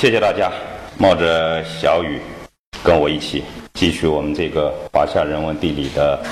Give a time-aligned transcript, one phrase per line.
[0.00, 0.48] 谢谢大家，
[0.96, 2.20] 冒着小雨，
[2.84, 3.42] 跟我一起
[3.74, 6.24] 继续我们这个华夏人文地理的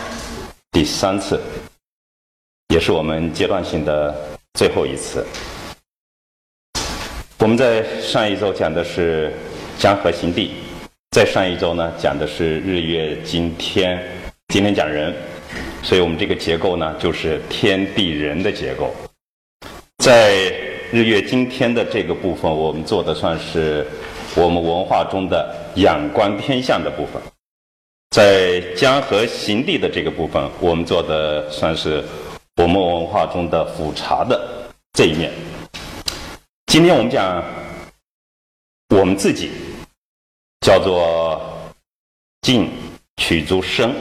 [0.71, 1.41] 第三次，
[2.69, 4.15] 也是我们阶段性的
[4.55, 5.27] 最后一次。
[7.41, 9.33] 我们在上一周讲的是
[9.81, 10.53] 江河行地，
[11.11, 14.01] 在上一周呢讲的是日月今天，
[14.47, 15.13] 今天讲人，
[15.83, 18.95] 所以我们这个结构呢就是天地人的结构，
[19.99, 20.76] 在。
[20.93, 23.85] 日月今天的这个部分，我们做的算是
[24.37, 27.21] 我们文化中的仰观天象的部分；
[28.11, 32.05] 在江河行地的这个部分，我们做的算是
[32.57, 35.33] 我们文化中的俯察的这一面。
[36.67, 37.43] 今天我们讲
[38.91, 39.51] 我们自己，
[40.61, 41.41] 叫做
[42.43, 42.71] 静
[43.17, 43.93] 取足生。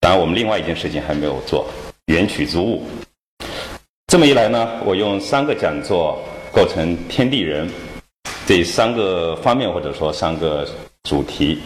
[0.00, 1.68] 当然，我们另外一件事情还没有做，
[2.06, 2.86] 缘取足物。
[4.12, 7.66] 这么一来呢，我用三个讲座构成天地人
[8.44, 10.68] 这三个方面或者说三个
[11.04, 11.60] 主题，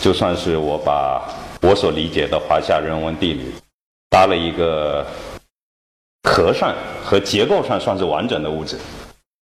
[0.00, 1.22] 就算是我把
[1.62, 3.44] 我所理解的华夏人文地理
[4.10, 5.06] 搭了一个
[6.24, 8.76] 壳上和结构上算是完整的物质。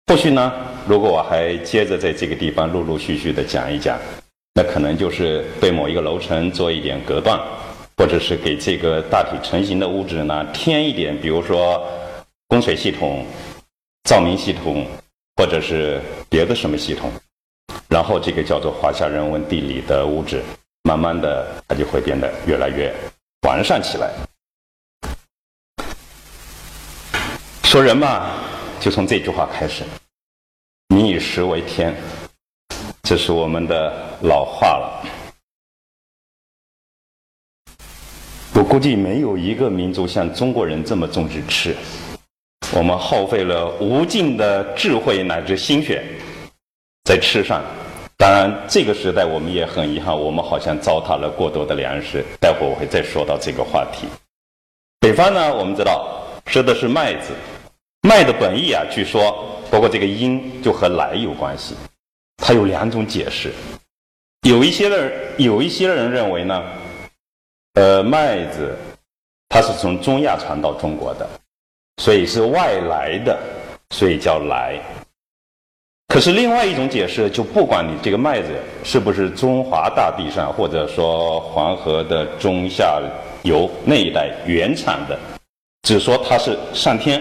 [0.09, 0.53] 后续呢，
[0.87, 3.99] 如果我还接着在这个地方陆陆续续的讲一讲，
[4.55, 7.41] 那可能就是对某一个楼层做一点隔断，
[7.97, 11.83] 或者是给这个大体成型的物质呢添一点，比如说。
[12.49, 13.27] 供水系统、
[14.05, 14.87] 照明系统，
[15.37, 17.11] 或者是别的什么系统，
[17.89, 20.43] 然后这个叫做华夏人文地理的物质，
[20.83, 22.95] 慢慢的它就会变得越来越
[23.43, 24.13] 完善起来。
[27.65, 28.31] 说人嘛，
[28.79, 29.83] 就从这句话开始
[30.95, 31.93] ：“民以食为天”，
[33.03, 35.03] 这是我们的老话了。
[38.55, 41.75] 我估计没有一个民族像中国人这么重视吃。
[42.73, 46.03] 我们耗费了无尽的智慧乃至心血
[47.05, 47.63] 在吃上，
[48.17, 52.25] 当然这个时代我们也很遗憾，我们好像糟蹋了过多的粮食。
[52.41, 54.07] 待会儿我会再说到这个话题。
[54.99, 57.33] 北方呢，我们知道吃的是麦子，
[58.03, 61.75] 麦的本意啊，据说包括这个音就和来有关系。
[62.39, 63.53] 它有两种解释，
[64.49, 66.65] 有一些人有一些人认为呢，
[67.75, 68.75] 呃，麦子
[69.49, 71.29] 它是从中亚传到中国的。
[71.99, 73.39] 所以是外来的，
[73.91, 74.79] 所以叫来。
[76.09, 78.49] 可是另外一种解释，就不管你这个麦子
[78.85, 83.03] 是不是中华大地上，或者说黄河的中下
[83.43, 85.19] 游那一带原产的，
[85.83, 87.21] 只说它是上天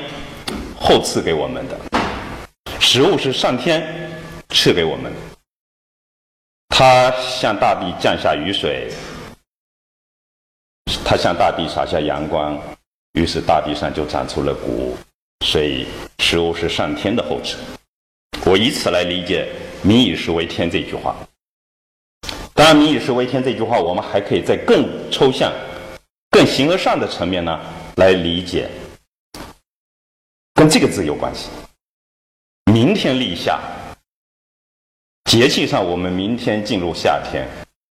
[0.79, 1.77] 后赐给我们的
[2.79, 3.81] 食物，是上天
[4.49, 5.19] 赐给我们的。
[6.69, 8.91] 它向大地降下雨水，
[11.05, 12.59] 它向大地洒下阳光。
[13.13, 14.97] 于是大地上就长出了谷物，
[15.45, 15.85] 所以
[16.17, 17.57] 食物是上天的后赐。
[18.43, 19.47] 我以此来理解
[19.83, 21.15] “民以食为天”这句话。
[22.55, 25.53] 当然，“民以食为天”这句话，我们还可以在更抽象、
[26.31, 27.59] 更形而上的层面呢
[27.97, 28.67] 来理解，
[30.55, 31.49] 跟这个字有关系。
[32.71, 33.61] 明天立夏，
[35.29, 37.47] 节气上我们明天进入夏天。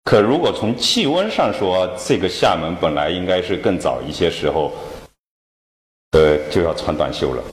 [0.05, 4.73] 可如果从气温上说，这个厦门本来应该是更早一些时候。
[6.13, 7.43] 呃，就要穿短袖了。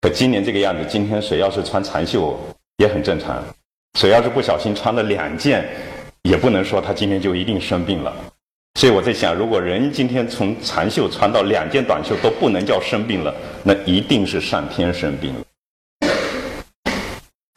[0.00, 2.38] 可今年这个样子，今天谁要是穿长袖
[2.76, 3.42] 也很正常。
[3.98, 5.68] 谁要是不小心穿了两件，
[6.22, 8.14] 也不能说他今天就一定生病了。
[8.78, 13.34] 所以我在想，如果人今天从长袖穿到两件短袖都不能叫生病了，
[13.64, 15.40] 那一定是上天生病了。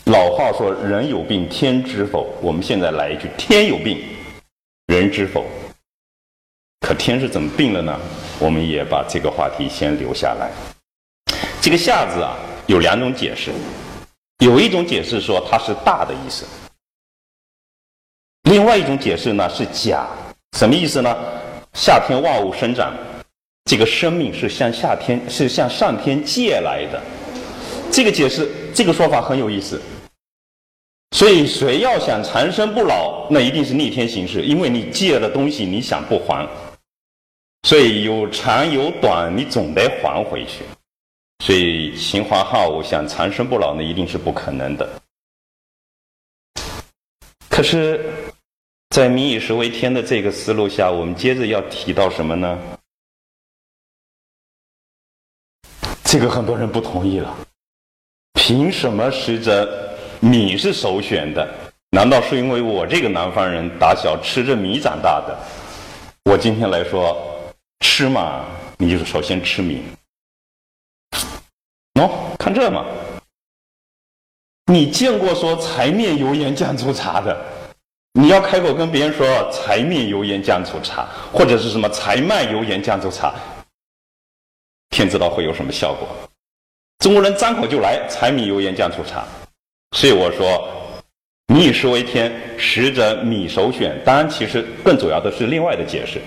[0.05, 2.33] 老话说“人有病，天知否”。
[2.41, 3.99] 我们现在来一句：“天有病，
[4.87, 5.45] 人知否？”
[6.81, 7.99] 可天是怎么病了呢？
[8.41, 10.49] 我们也把这个话题先留下来。
[11.61, 12.35] 这个“夏”字啊，
[12.65, 13.51] 有两种解释。
[14.39, 16.43] 有一种解释说它是大的意思，
[18.49, 20.07] 另外一种解释呢是假。
[20.57, 21.15] 什么意思呢？
[21.73, 22.91] 夏天万物生长，
[23.65, 26.99] 这个生命是向夏天是向上天借来的。
[27.91, 29.79] 这个解释，这个说法很有意思。
[31.15, 36.47] 所以，谁要想长生不老，那一定是逆天行事，因为你借了东西，你想不还。
[37.63, 40.63] 所以有长有短，你总得还回去。
[41.43, 44.87] 所以秦皇汉武想长生不老，那一定是不可能的。
[47.49, 48.13] 可是，
[48.89, 52.59] 在“民以食为天”的这个思路下，我们接着要提到什么呢？
[56.03, 57.35] 这个很多人不同意了。
[58.33, 61.47] 凭什么使着米是首选的？
[61.91, 65.37] 难道是因为我这个南方人打小吃着米长大的？
[66.25, 67.30] 我今天来说。
[67.81, 68.45] 吃嘛，
[68.77, 69.83] 你就是首先吃米。
[71.95, 72.85] 喏，看这嘛，
[74.71, 77.45] 你见过说柴面油盐酱醋茶的？
[78.13, 83.33] 你要开口跟别人说柴面油盐酱醋茶，或者是什么柴麦油盐酱醋茶，
[84.89, 86.07] 天知道会有什么效果？
[86.99, 89.25] 中国人张口就来柴米油盐酱醋茶，
[89.97, 90.69] 所以我说
[91.47, 93.99] 民以食为天，食者米首选。
[94.05, 96.21] 当然，其实更主要的是另外的解释。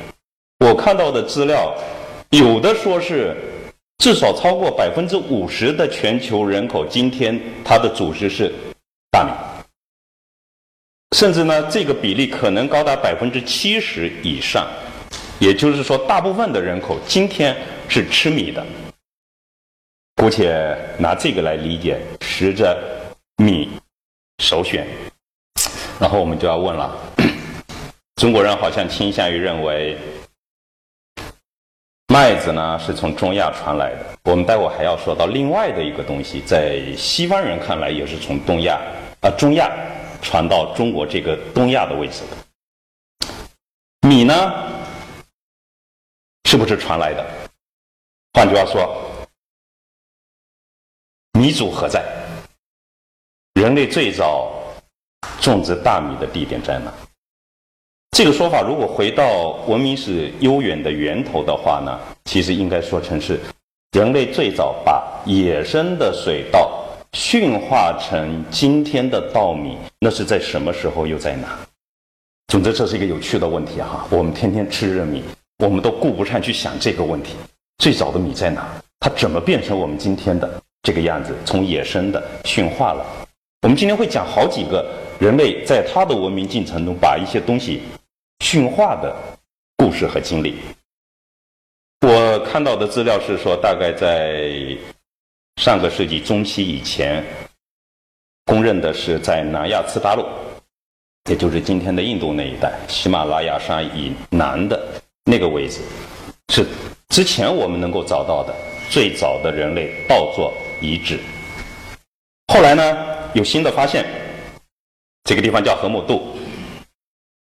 [0.64, 1.76] 我看到的资料，
[2.30, 3.36] 有的说是
[3.98, 8.50] 至少超过百分之五十的全球人口今天它的主食是
[9.10, 9.30] 大米。
[11.14, 14.66] 甚至呢，这个比例可能高达百分之七十以上，
[15.38, 17.54] 也就是说，大部分的人口今天
[17.86, 18.64] 是吃米的。
[20.16, 22.74] 姑且拿这个来理解，食着
[23.36, 23.68] 米
[24.42, 24.86] 首选。
[26.00, 26.96] 然后我们就要问了：
[28.16, 29.98] 中国人好像倾向于认为
[32.08, 34.30] 麦子呢是从中亚传来的。
[34.30, 38.80] 我们待会还要说到另外的一个东西，在西方人看来也是从东亚
[39.20, 39.70] 啊中亚。
[40.22, 44.32] 传到中国这个东亚的位置的米呢，
[46.48, 47.22] 是不是传来的？
[48.32, 48.98] 换句话说，
[51.38, 52.02] 米祖何在？
[53.60, 54.50] 人类最早
[55.42, 56.90] 种植大米的地点在哪？
[58.14, 63.40] 这个说法如果回到文明史悠远的源头的话呢，其实应该说成是
[63.90, 66.80] 人类最早把野生的水稻。
[67.12, 71.58] 驯化成今天的稻米，那是在什么时候又在哪？
[72.46, 74.06] 总之，这是一个有趣的问题哈。
[74.10, 75.20] 我们天天吃热米，
[75.58, 77.34] 我们都顾不上去想这个问题。
[77.78, 78.64] 最早的米在哪？
[79.00, 80.48] 它怎么变成我们今天的
[80.84, 81.34] 这个样子？
[81.44, 83.04] 从野生的驯化了。
[83.62, 84.88] 我们今天会讲好几个
[85.18, 87.82] 人类在他的文明进程中把一些东西
[88.40, 89.14] 驯化的
[89.76, 90.56] 故事和经历。
[92.00, 94.76] 我看到的资料是说，大概在。
[95.62, 97.24] 上个世纪中期以前，
[98.44, 100.26] 公认的是在南亚次大陆，
[101.30, 104.84] 也就是今天的印度那一带，喜马拉雅山以南的
[105.24, 105.80] 那个位置，
[106.48, 106.66] 是
[107.08, 108.52] 之前我们能够找到的
[108.90, 111.20] 最早的人类稻作遗址。
[112.52, 114.04] 后来呢，有新的发现，
[115.22, 116.36] 这个地方叫河姆渡。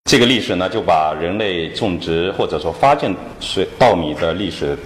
[0.05, 4.77] 这个历史呢，就把人类种植或者说发现水稻米的历史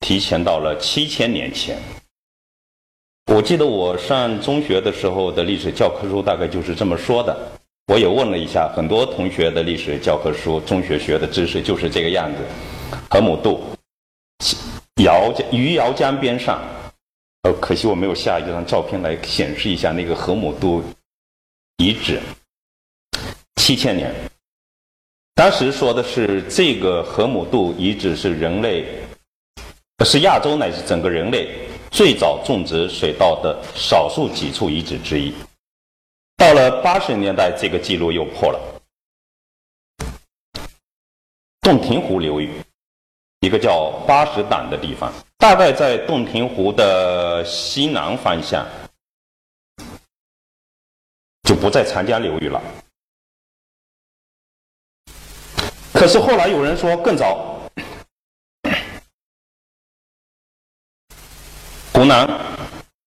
[0.00, 1.76] 提前到了七千年前。
[3.26, 7.38] 我记得我上中学的时候的历史教科书大概就是这么说的。
[7.88, 12.38] 我也问了一下很多同学的历史教科书，中学学的知识就是这个样子。
[13.10, 13.60] 河姆渡，
[15.02, 16.62] 姚江余姚江边上，
[17.42, 20.82] 呃，可惜我没有下一张照片来显示一下那个河姆渡
[21.76, 22.18] 遗址。
[23.56, 24.12] 七千年，
[25.34, 28.84] 当时说的是这个河姆渡遗址是人类，
[30.04, 31.48] 是亚洲乃至整个人类。
[31.90, 35.34] 最早种植水稻的少数几处遗址之一。
[36.36, 38.58] 到了八十年代，这个记录又破了。
[41.60, 42.50] 洞庭湖流域，
[43.40, 48.66] 一个叫八十胆的地方，大概在洞庭湖的西南方向，
[51.42, 52.60] 就不在长江流域了。
[55.92, 57.48] 可是后来有人说更早。
[61.92, 62.26] 湖南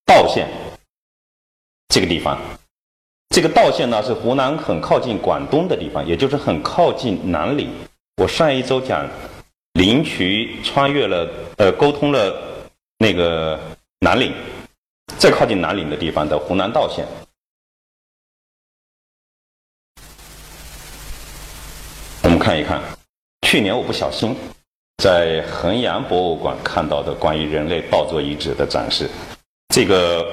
[0.05, 0.47] 道县
[1.89, 2.39] 这个地方，
[3.29, 7.69] 这个道县呢是湖南很靠近广东的地方，也就是很靠近南岭。
[8.17, 9.05] 我上一周讲
[9.73, 12.63] 灵渠穿越了，呃，沟通了
[12.99, 13.59] 那个
[13.99, 14.33] 南岭，
[15.17, 17.05] 再靠近南岭的地方的湖南道县。
[22.23, 22.79] 我们看一看，
[23.41, 24.37] 去年我不小心。
[25.01, 29.09] 在衡阳博物馆看到的关于人类稻作遗址的展示，
[29.69, 30.23] 这个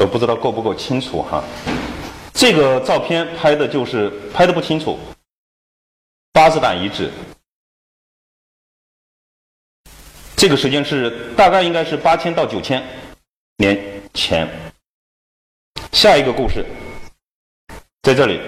[0.00, 1.42] 我不知道够不够清楚哈。
[2.34, 4.98] 这个照片拍的就是拍的不清楚。
[6.30, 7.10] 八字胆遗址，
[10.36, 12.86] 这个时间是大概应该是八千到九千
[13.56, 13.82] 年
[14.12, 14.46] 前。
[15.90, 16.62] 下一个故事
[18.02, 18.42] 在这里，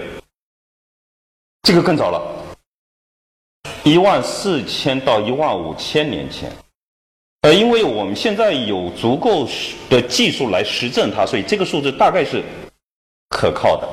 [1.63, 2.35] 这个更早了。
[3.83, 6.51] 一万四千到一万五千年前，
[7.41, 9.47] 呃，因为我们现在有足够
[9.89, 12.43] 的技术来实证它，所以这个数字大概是
[13.29, 13.87] 可靠的。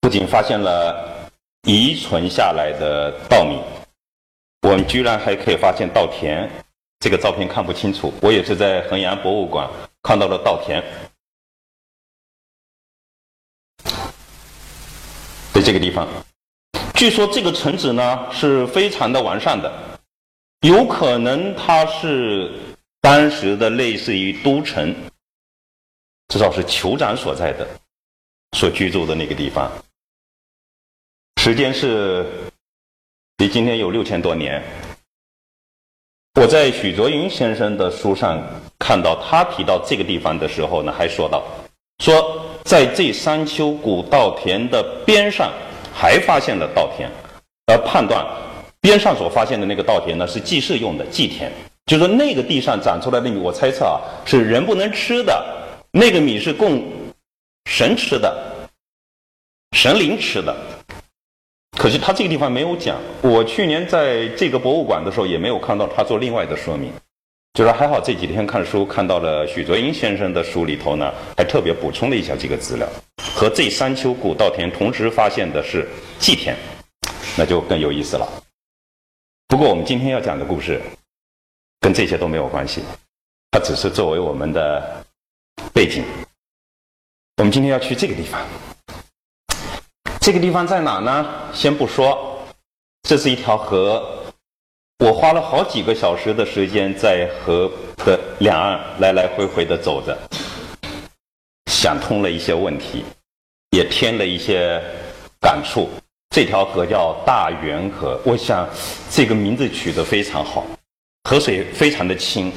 [0.00, 1.30] 不仅发现了
[1.64, 3.60] 遗存下来的稻米，
[4.62, 6.48] 我们居然还可以发现稻田。
[7.00, 9.70] 这个照片看不清楚，我也是在衡阳博物馆
[10.02, 10.82] 看到了稻田，
[15.52, 16.08] 在这个地方。
[16.98, 19.72] 据说这个城址呢是非常的完善的，
[20.62, 22.52] 有可能它是
[23.00, 24.92] 当时的类似于都城，
[26.26, 27.64] 至少是酋长所在的、
[28.56, 29.70] 所居住的那个地方。
[31.40, 32.26] 时间是
[33.36, 34.60] 离今天有六千多年。
[36.34, 38.42] 我在许卓云先生的书上
[38.76, 41.44] 看到他提到这个地方的时候呢，还说到
[42.02, 45.52] 说在这山丘古稻田的边上
[46.00, 47.10] 还发现了稻田，
[47.66, 48.24] 而判断
[48.80, 51.50] 边上所发现的那个稻田呢是祭祀用的祭田，
[51.86, 55.44] 就是说那个地上长出来的米，我猜测啊是人不能吃的，
[55.90, 56.80] 那个米是供
[57.68, 58.32] 神吃的，
[59.72, 60.56] 神灵吃的。
[61.76, 62.96] 可是他这个地方没有讲。
[63.20, 66.92] 我去年在这个博物馆的时候，也没有看到他做另外的说明。
[67.58, 72.88] 就是还好这几天看书看到了许卓英先生的书里头呢，还特别补充了一下这个资料。
[73.34, 75.88] 和这三丘古稻田同时发现的是
[76.20, 76.56] 祭田，
[77.36, 78.24] 那就更有意思了。
[79.48, 80.80] 不过我们今天要讲的故事，
[81.80, 82.80] 跟这些都没有关系，
[83.50, 85.04] 它只是作为我们的
[85.74, 86.04] 背景。
[87.38, 88.40] 我们今天要去这个地方。
[90.20, 91.26] 这个地方在哪呢？
[91.52, 92.38] 先不说，
[93.02, 94.27] 这是一条河，
[95.04, 100.16] 我花了好几个小时的时间在河的两岸来来回回的走着，
[101.70, 103.04] 想通了一些问题，
[103.70, 104.82] 也添了一些
[105.40, 105.88] 感触。
[106.34, 108.68] 这条河叫大源河，我想
[109.08, 110.66] 这个名字取得非常好，
[111.30, 112.52] 河水非常的清，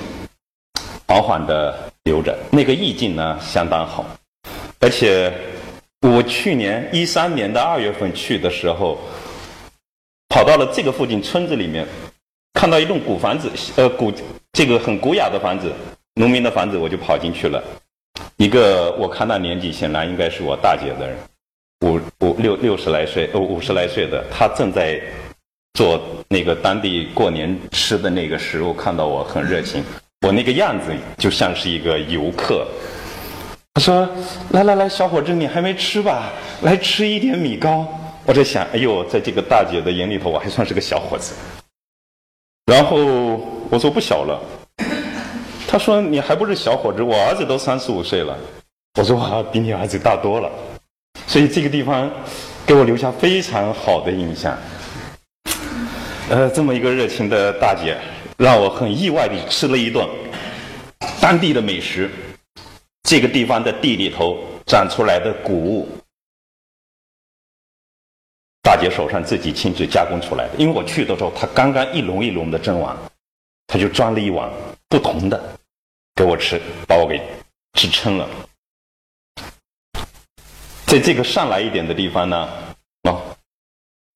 [1.07, 4.03] 缓缓的流着，那个意境呢相当好，
[4.79, 5.31] 而且。
[6.03, 8.97] 我去年一三年的二月份去的时候，
[10.29, 11.85] 跑到了这个附近村子里面，
[12.61, 14.13] 看到一栋古房子，呃，古
[14.53, 15.73] 这个很古雅的房子，
[16.13, 17.59] 农民的房子，我就跑进去了。
[18.37, 21.17] 一个我看那年纪，显然应该是我大姐的人，
[21.87, 25.01] 五五六六十来岁，呃五十来岁的，她正在
[25.73, 29.83] 做那个当地过年吃的那个食物，看到我很热情，
[30.21, 32.67] 我那个样子就像是一个游客。
[33.73, 34.07] 他说
[34.53, 36.31] ：“来来来，小伙子，你还没吃吧？
[36.61, 37.87] 来吃一点米糕。”
[38.23, 41.33] 我在想：“哎呦，在这个大姐的眼里头，我还算是个小伙子。”
[42.71, 42.95] 然后
[43.69, 44.39] 我说：“不小了。”
[45.67, 48.33] 他说：“你还不是小伙子，我儿子都三十五岁了。”
[48.97, 50.49] 我说：“我，比你儿子大多了。”
[51.27, 52.09] 所以这个地方
[52.65, 54.57] 给我留下非常好的印象。
[56.29, 57.97] 呃，这么一个热情的大姐，
[58.37, 60.07] 让我很意外地吃了一顿
[61.19, 62.09] 当地的美食。
[63.03, 65.89] 这个地方的地里头长出来的谷物，
[68.61, 70.55] 大姐手上自己亲自加工出来的。
[70.57, 72.95] 因为我去的时候，她刚刚一笼一笼的蒸完，
[73.67, 74.49] 她就装了一碗
[74.87, 75.57] 不同的
[76.15, 77.21] 给我吃，把我给
[77.73, 78.29] 吃撑了。
[80.85, 82.49] 在这个上来一点的地方呢，
[83.03, 83.21] 哦，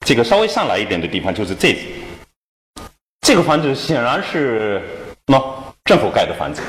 [0.06, 1.78] 这个稍微上来一点的地方就是这
[3.22, 4.82] 这个房子显然是
[5.28, 6.62] 喏政府盖的房子。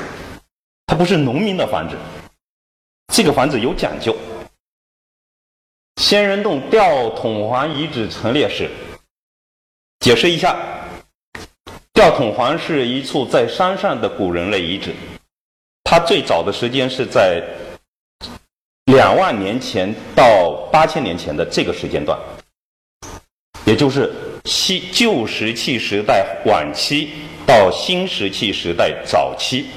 [0.85, 1.97] 它不是农民的房子，
[3.13, 4.15] 这个房子有讲究。
[5.97, 8.69] 仙人洞吊桶环遗址陈列室，
[9.99, 10.55] 解释一下，
[11.91, 14.93] 吊桶环是一处在山上的古人类遗址，
[15.83, 17.43] 它最早的时间是在
[18.85, 22.17] 两万年前到八千年前的这个时间段，
[23.65, 24.13] 也就是
[24.45, 27.09] 西旧石器时代晚期
[27.45, 29.71] 到新石器时代早期。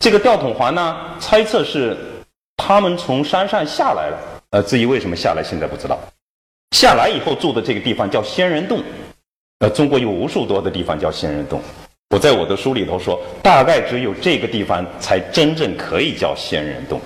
[0.00, 1.96] 这个吊桶环呢，猜测是
[2.56, 4.18] 他们从山上下来了。
[4.52, 5.98] 呃，至于为什么下来，现在不知道。
[6.76, 8.82] 下来以后住的这个地方叫仙人洞。
[9.58, 11.60] 呃，中国有无数多的地方叫仙人洞。
[12.10, 17.00] 我在我的书里头说，大概只有这个地方才真正可以叫仙人洞。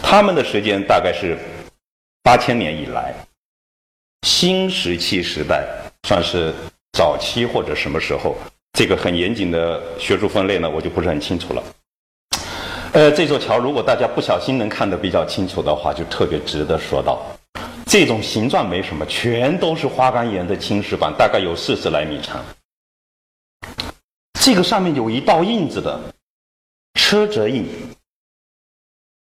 [0.00, 1.36] 他们的时间大概是
[2.22, 3.12] 八千年以来，
[4.22, 5.66] 新石器时代
[6.06, 6.54] 算是
[6.92, 8.36] 早期或者什么时候？
[8.74, 11.64] 这个很严谨的学术分类呢，我就不是很清楚了。
[12.96, 17.20] 呃，这座桥如果大家不小心能看得比较清楚的话，就特别值得说到。
[17.84, 22.42] 这种形状没什么，全都是花岗岩的青石板，大概有四十来米长。
[24.40, 26.00] 这个上面有一道印子的
[26.94, 27.68] 车辙印。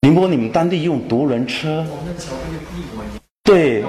[0.01, 1.85] 宁波，你们当地用独轮车？
[3.45, 3.85] 对，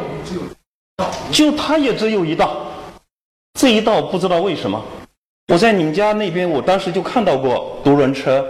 [1.32, 2.68] 就它也只有一道，
[3.58, 4.84] 这一道不知道为什么。
[5.48, 8.46] 我在你们家那边，我当时就看到过独轮车。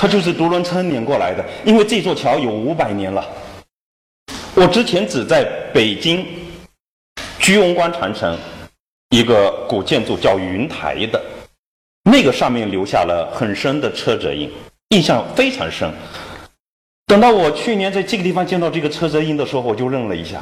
[0.00, 3.22] 它就是独轮车碾过来的，因为这座桥有五百年了。
[4.54, 6.26] 我之前只在北京
[7.38, 8.34] 居庸关长城
[9.10, 11.22] 一个古建筑叫云台的，
[12.10, 14.50] 那个上面留下了很深的车辙印，
[14.88, 15.92] 印象非常深。
[17.04, 20.40] 等到我去年在这个地方见到这个车辙印的时候，我就愣了一下。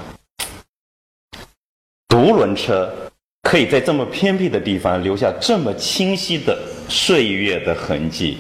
[2.07, 2.95] 独轮车
[3.43, 6.57] 可以在这么偏僻的地方留下这么清晰的
[6.89, 8.39] 岁月的痕迹。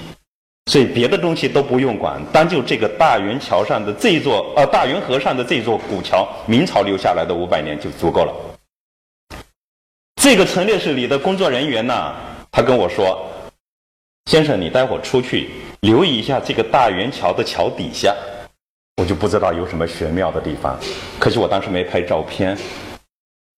[0.69, 8.35] 所以别的东西都不用管，单就这个大元桥上的这座呃大元河上的这座古桥，明朝留下来的五百年就足够了。
[10.21, 12.15] 这个陈列室里的工作人员呢，
[12.51, 13.19] 他跟我说
[14.31, 15.49] ：“先生，你待会儿出去
[15.81, 18.15] 留意一下这个大元桥的桥底下。”
[19.01, 20.79] 我就不知道有什么玄妙的地方，
[21.19, 22.55] 可惜我当时没拍照片。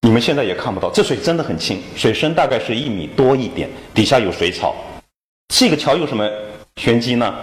[0.02, 4.76] 你们现在也看不到，这水真的很清，水深大概是一米多一点，底下有水草。
[5.48, 6.30] 这个桥有什么？
[6.80, 7.34] 玄机呢？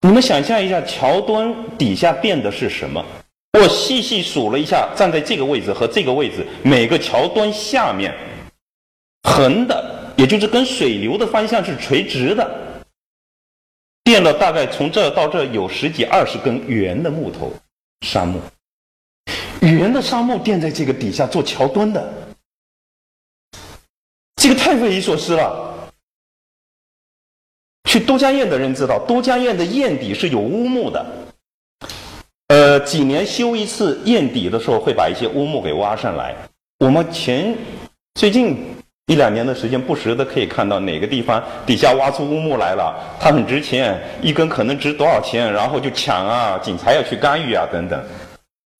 [0.00, 3.04] 你们想象一下，桥墩底下垫的是什么？
[3.52, 8.12] 我细细数了一下，站在这个位置和这个位置，每个桥墩下面
[9.22, 12.82] 横的，也就是跟水流的方向是垂直的，
[14.02, 17.52] 垫了大概从这到这有十几二十根圆的木头
[18.00, 18.40] 杉木，
[19.60, 22.12] 圆的杉木垫在这个底下做桥墩的，
[24.42, 25.68] 这个太匪夷所思了。
[27.88, 31.06] 去都江堰的人知道，都江堰的堰底是有乌木的。
[32.48, 36.34] 呃，几年修一次堰底的时候，会把一些乌木给挖上来。
[36.80, 37.56] 我们前
[38.20, 38.62] 最近
[39.06, 47.98] 一两年的时间，不时的可以看到哪个地方底下挖出乌木来了，它很值钱，一根可能值多少钱，然后就抢啊，警察要去干预啊，等等。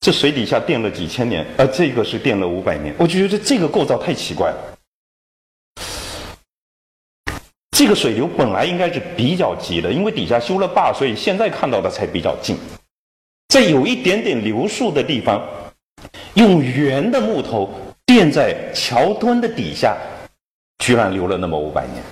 [0.01, 4.57] 这水底下垫了几千年，呃，这个是垫了五百年，我就觉得这个构造太奇怪了。
[7.79, 12.57] 这个水流本来应该是比较急的，因为底下修了坝，所以现在看到的才比较近。
[13.47, 15.41] 在有一点点流速的地方，
[16.33, 17.73] 用圆的木头
[18.05, 19.95] 垫在桥墩的底下，
[20.79, 22.03] 居然流了那么五百年。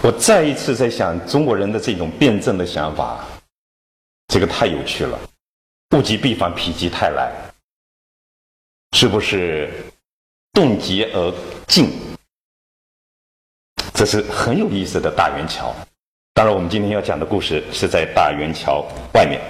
[0.00, 3.22] 我再一次在想，中国人的这种辩证的想法，
[4.28, 5.20] 这个太有趣了。
[5.94, 7.30] 物极必反，否极泰来，
[8.96, 9.70] 是不是
[10.54, 11.34] 动极而
[11.66, 11.90] 静？
[13.94, 15.72] 这是很有意思的大元桥。
[16.34, 18.84] 当然，我们今天要讲的故事是在大元桥
[19.14, 19.40] 外面。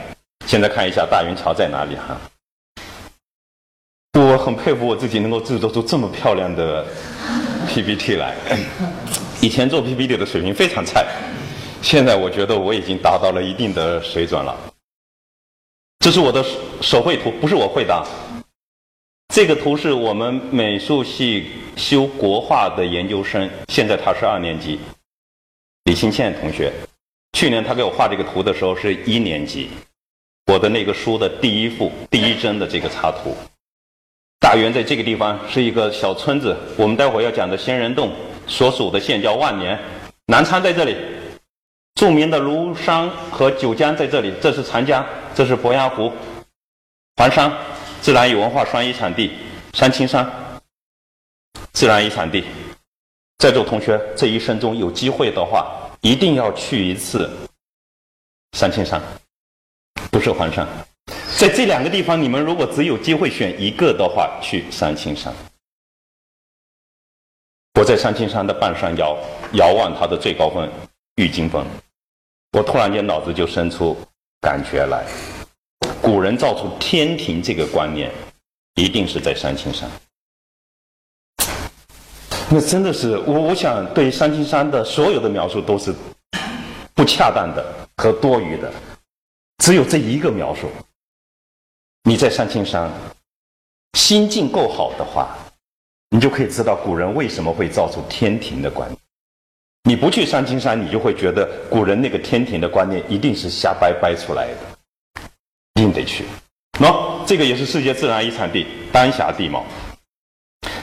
[0.46, 2.20] 现在看一下大元桥在哪里哈。
[4.20, 6.84] 我很佩服我自己能够制作出这么漂亮的
[7.66, 8.36] PPT 来。
[9.40, 11.06] 以前做 PPT 的水平非常菜，
[11.80, 14.54] 现在我觉得我已经达到了一定的水准了。
[16.00, 16.44] 这是我的
[16.82, 18.06] 手绘图，不是我绘的。
[19.28, 24.78] 这个图是我们美术系修国画的研究生，现在他是二年级，
[25.84, 26.72] 李清倩同学。
[27.32, 29.68] 去年他给我画这个图的时候是一年级，
[30.46, 33.36] 我的那个书的第一幅第一帧的这个插图。
[34.38, 38.12] 大元在这个地方是一个小村子，我们待会要讲的仙人洞
[38.46, 39.76] 所属的县叫万年，
[40.26, 40.94] 南昌在这里，
[41.96, 46.12] 著名的庐山和九江在这里，这是长江，这是鄱阳湖，
[47.16, 47.52] 黄山。
[48.04, 49.32] 自然与文化双遗产地
[49.72, 50.30] 三清山，
[51.72, 52.44] 自然遗产地，
[53.38, 57.34] 在座同学这一生中有机会的话，一定要去一次
[58.52, 59.00] 三清山，
[60.10, 60.68] 不是黄山。
[61.38, 65.32] 在这两个地方，你们如果只有机会选一个的话，去三清山。
[67.80, 69.16] 我在三清山的半山腰
[69.54, 70.70] 遥望它的最高峰
[71.14, 71.66] 玉金峰，
[72.52, 73.96] 我突然间脑子就生出
[74.42, 75.06] 感觉来。
[76.04, 78.12] 古人造出天庭这个观念，
[78.74, 79.90] 一定是在三清山。
[82.50, 85.94] 那真的是我，我想对三清山的所有的描述都是
[86.92, 87.64] 不恰当的
[87.96, 88.70] 和多余的，
[89.64, 90.68] 只有这一个描述。
[92.02, 92.90] 你在三清山
[93.94, 95.34] 心境够好的话，
[96.10, 98.98] 你就可以知道古人为什么会造出天庭的观念。
[99.84, 104.73] 你不去三清山，你就会觉得古人那个天庭的观念一定是瞎掰掰出来的。
[105.74, 106.24] 一定得去，
[106.78, 109.66] 喏，这个也是世界自然遗产地丹霞地貌，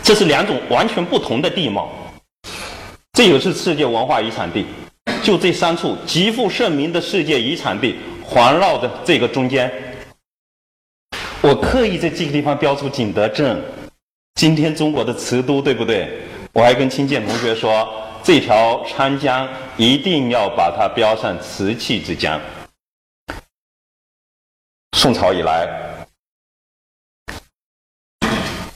[0.04, 1.90] 这是两种完全不同的地貌，
[3.14, 4.66] 这也是世界文化遗产地，
[5.24, 9.72] 就这三处极负盛名的世界遗产地环绕的这个中间，
[11.40, 13.64] 我刻意在这个地方标出景德镇，
[14.36, 16.20] 今天中国的瓷都，对不对？
[16.52, 17.88] 我还跟清建同学说，
[18.22, 22.38] 这条长江一定要把它标上瓷器之江。
[25.02, 25.68] 宋朝以来，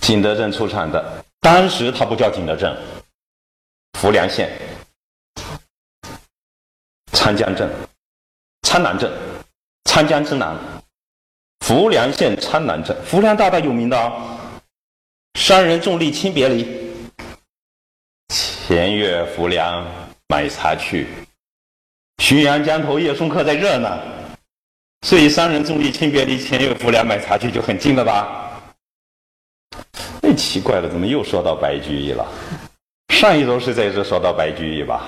[0.01, 2.75] 景德镇出产的，当时它不叫景德镇，
[3.99, 4.49] 浮梁县、
[7.11, 7.69] 昌江镇、
[8.63, 9.13] 昌南镇、
[9.83, 10.57] 昌江之南，
[11.59, 14.11] 浮梁县昌南镇，浮梁大大有名的啊，
[15.35, 16.91] 商人重利轻别离，
[18.29, 19.85] 前月浮梁
[20.27, 21.07] 买茶去，
[22.17, 24.14] 浔阳江头夜送客在这呢。
[25.01, 28.51] 所以商人重利轻别离，前月浮梁买茶去就很近了吧？
[30.21, 32.25] 哎，奇怪了，怎么又说到白居易了？
[33.09, 35.07] 上一周是在这说到白居易吧？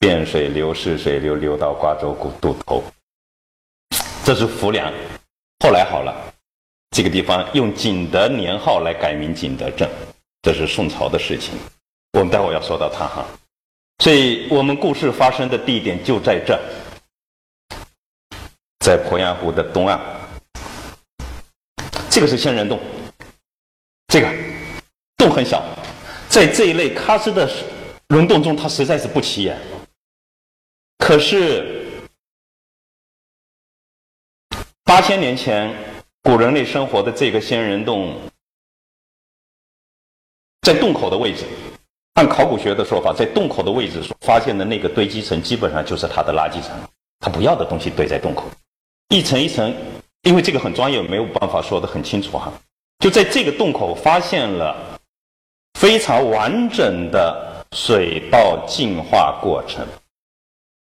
[0.00, 2.82] 汴水流逝水流流到瓜州古渡头，
[4.24, 4.92] 这是浮梁。
[5.64, 6.14] 后来好了，
[6.90, 9.88] 这个地方用景德年号来改名景德镇，
[10.42, 11.54] 这是宋朝的事情。
[12.12, 13.26] 我们待会儿要说到它哈。
[14.02, 16.58] 所以我们故事发生的地点就在这，
[18.86, 20.00] 在鄱阳湖的东岸。
[22.08, 22.78] 这个是仙人洞，
[24.06, 24.32] 这个
[25.16, 25.60] 洞很小，
[26.28, 27.50] 在这一类喀斯的
[28.06, 29.60] 溶洞中，它实在是不起眼。
[30.98, 31.84] 可是
[34.84, 35.74] 八千年前
[36.22, 38.16] 古人类生活的这个仙人洞，
[40.62, 41.44] 在洞口的位置。
[42.14, 46.70] 按考古学的说法，在洞口的位置所发现的那个堆积层，基本上就是它的垃圾层，
[47.18, 48.48] 它不要的东西堆在洞口，
[49.10, 49.72] 一层一层，
[50.22, 52.52] 因为这个很专业，没有办法说得很清楚哈。
[52.98, 54.74] 就在这个洞口发现了
[55.78, 59.86] 非常完整的水稻进化过程，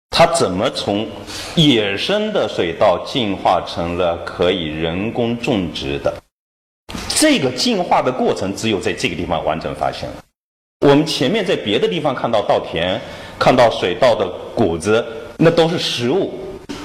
[0.09, 1.07] 它怎么从
[1.55, 6.11] 野生的水稻进化成了可以人工种植的？
[7.09, 10.15] 这个进化的过程，只有在这个地方完整发现了。
[10.79, 12.99] 我们前面在别的地方看到稻田，
[13.37, 15.05] 看到水稻的谷子，
[15.37, 16.33] 那都是实物，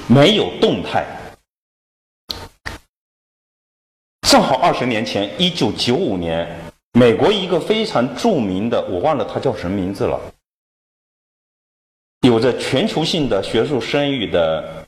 [0.06, 1.06] 没有动态。
[4.32, 6.48] 正好二十年前，一九九五年，
[6.94, 10.18] 美国一个非常著名的，我忘了他叫什么名字了，
[12.22, 14.86] 有着全球性的学术声誉的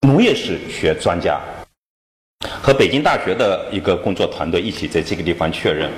[0.00, 1.40] 农业史学专家，
[2.60, 5.88] 和北京大学的一个工作团队一起在这个地方确认。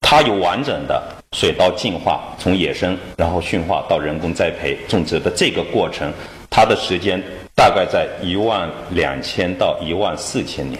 [0.00, 6.12] 它有完整的水稻进化，从野生然后驯化到人工栽培种植的这个过程，
[6.50, 7.22] 它的时间
[7.56, 10.78] 大概在一万两千到一万四千年。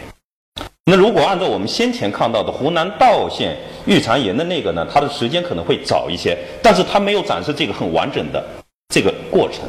[0.84, 8.44] 那如果按照我们先前看到的湖南道县玉蟾岩的那个呢，它的时间可能会早一些，但是它没有展示这个很完整的
[8.88, 9.62] 这个过程。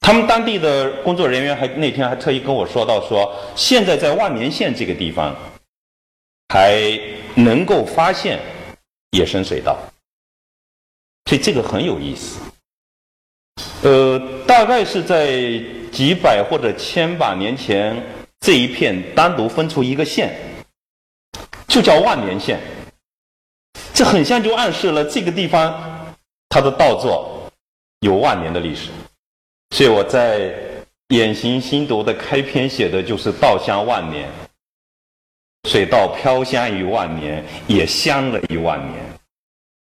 [0.00, 5.34] 他们当地的工作人员还那天还特意跟我说到，说现在在万年县这个地方。
[6.50, 7.00] 还
[7.34, 8.38] 能够发现
[9.10, 9.76] 野生水稻，
[11.24, 12.38] 所以这个很有意思。
[13.82, 15.32] 呃，大概是在
[15.90, 18.00] 几百或者千把年前，
[18.44, 20.38] 这一片单独分出一个县，
[21.66, 22.60] 就叫万年县。
[23.94, 26.14] 这很像就暗示了这个地方
[26.50, 27.50] 它的稻作
[28.00, 28.90] 有万年的历史。
[29.74, 30.50] 所以我在
[31.08, 34.28] 《眼行心读》的开篇写的就是“稻香万年”。
[35.66, 39.02] 水稻飘香于万年，也香了一万年，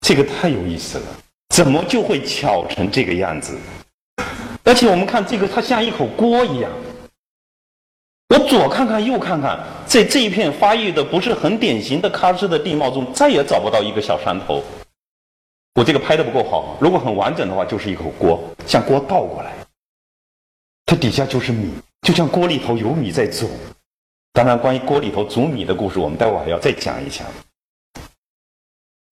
[0.01, 1.05] 这个太有意思了。
[1.49, 3.57] 怎么就会巧成这个样子？
[4.63, 6.71] 而且我们看这个，它像一口锅一样。
[8.31, 14.63] 我左看看，右看看，在这一片发育的不是很典型的喀什的地貌中，再也找不到一个小山头。
[15.75, 19.51] 我这个拍的不够好，如果很完整的话，就是一口锅，像锅倒过来，
[20.85, 23.49] 它底下就是米，就像锅里头有米在煮。
[24.31, 27.27] 当然，关于锅里头煮米的故事，我们待会还要再讲一讲。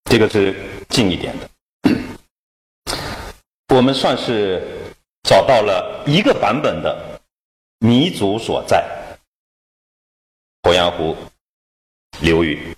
[0.10, 0.56] 这个是
[0.88, 1.50] 近一点的，
[3.76, 4.64] 我们算是
[5.24, 6.98] 找到了一个版本的
[7.80, 8.82] 米祖所在——
[10.64, 11.16] 鄱阳湖
[12.22, 12.76] 流域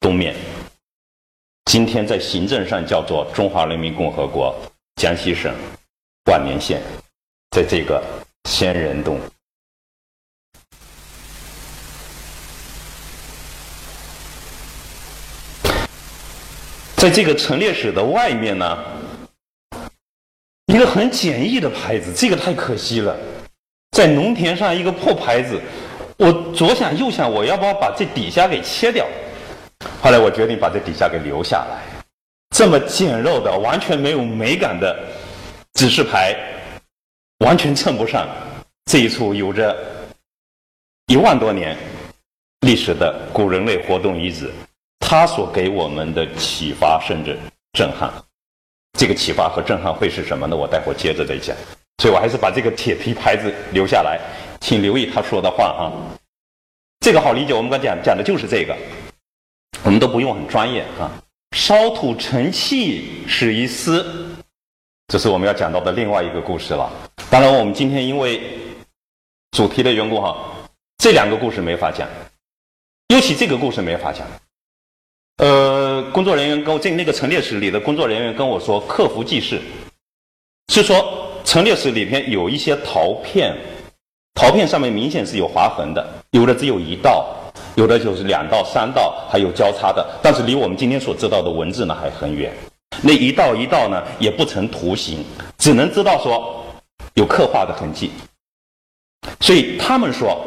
[0.00, 0.36] 东面。
[1.64, 4.54] 今天在行政上叫做中华人民共和国
[4.96, 5.54] 江西省
[6.26, 6.82] 万年县，
[7.50, 8.02] 在这个
[8.44, 9.18] 仙人洞。
[16.96, 18.78] 在这个陈列室的外面呢，
[20.66, 23.18] 一个很简易的牌子，这个太可惜了，
[23.90, 25.60] 在农田上一个破牌子，
[26.22, 29.04] 我左想右想，我要不要把这底下给切掉？
[30.00, 31.82] 后来我决定把这底下给留下来。
[32.54, 34.96] 这么简陋的、完全没有美感的
[35.74, 36.36] 指示牌，
[37.38, 38.28] 完全称不上
[38.84, 39.76] 这一处有着
[41.08, 41.76] 一万多年
[42.60, 44.48] 历史的古人类活动遗址。
[45.00, 47.36] 它所给我们的启发甚至
[47.72, 48.08] 震撼，
[48.96, 50.54] 这个启发和震撼会是什么呢？
[50.54, 51.56] 我待会接着再讲。
[52.00, 54.20] 所以我还是把这个铁皮牌子留下来，
[54.62, 55.90] 请留意他说的话啊。
[57.00, 58.74] 这个好理解，我们刚讲讲的就是这个，
[59.82, 61.10] 我们都不用很专业啊。
[61.56, 64.06] 烧土成器是一丝，
[65.08, 66.90] 这是我们要讲到的另外一个故事了。
[67.28, 68.40] 当然，我们今天因为
[69.50, 70.38] 主题的缘故哈，
[70.98, 72.08] 这两个故事没法讲，
[73.08, 74.24] 尤其这个故事没法讲。
[75.38, 79.60] 呃，工作人员跟我这那个陈列室里的工作人员跟我说，客服记事
[80.68, 83.56] 是说陈列室里边有一些陶片，
[84.34, 87.26] 陶片上面明显是有划痕的，有的只有一道，
[87.76, 92.52] 有的就是两道、三道，还有交叉的，但是离我们今天所知道的文字呢还很远。
[93.02, 95.24] 那一道一道呢，也不成图形，
[95.58, 96.64] 只能知道说
[97.14, 98.10] 有刻画的痕迹。
[99.40, 100.44] 所以他们说，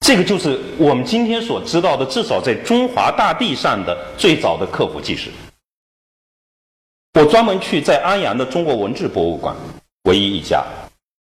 [0.00, 5.30] 这个就是我们今天所知道的，至少在中华大地上的最早的刻符记事。
[7.14, 9.54] 我专门去在安阳的中国文字博物馆，
[10.04, 10.64] 唯一一家，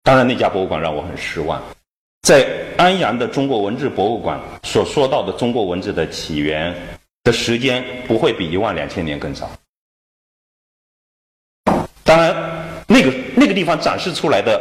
[0.04, 1.62] 当然那家博物馆让我很失望。
[2.22, 6.76] 在安阳的中国文字博物馆所说到的中国文字的起源
[7.24, 9.50] 的时间，不会比一万两千年更早。
[12.04, 12.36] 当然，
[12.88, 14.60] 那个那个地方展示出来的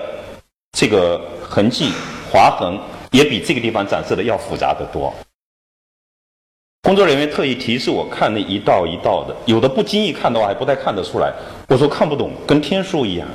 [0.73, 1.93] 这个痕迹
[2.31, 2.79] 划痕，
[3.11, 5.13] 也比这个地方展示的要复杂得多。
[6.83, 11.33] 工作人员特意提示我看那一道一道的，有的不经意看的话还不太看得出来。
[11.69, 13.27] 我说看不懂，跟天书一样。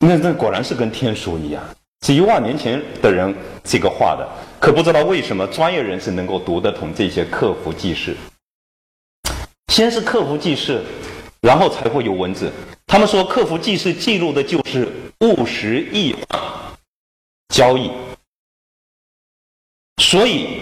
[0.00, 1.62] 那那果然是跟天书一样，
[2.06, 3.34] 是一万年前的人
[3.64, 4.28] 这个画的。
[4.60, 8.16] 可不知道为什么专业人士能够读得懂这些客服记事。
[9.72, 10.82] 先是客服记事，
[11.40, 12.52] 然后才会有文字。
[12.86, 14.88] 他们说客服记事记录的就是
[15.20, 16.40] 物实易换
[17.48, 17.90] 交易，
[20.02, 20.60] 所以。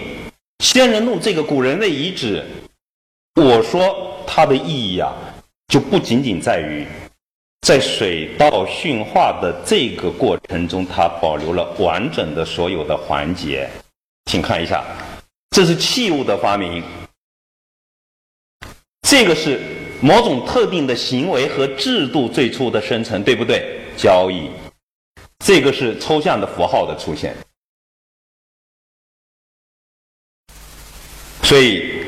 [0.59, 2.43] 仙人洞这个古人类遗址，
[3.35, 5.13] 我说它的意义啊，
[5.67, 6.87] 就不仅仅在于
[7.61, 13.69] 在水稻驯化的这个过程中，它保留了完整的所有的环节。
[14.25, 14.83] 请看一下，
[15.51, 16.83] 这是器物的发明，
[19.01, 19.59] 这个是
[20.01, 23.81] 某种特定的行为和制度最初的生成，对不对？
[23.97, 24.49] 交易，
[25.39, 27.35] 这个是抽象的符号的出现。
[31.41, 32.05] 所以，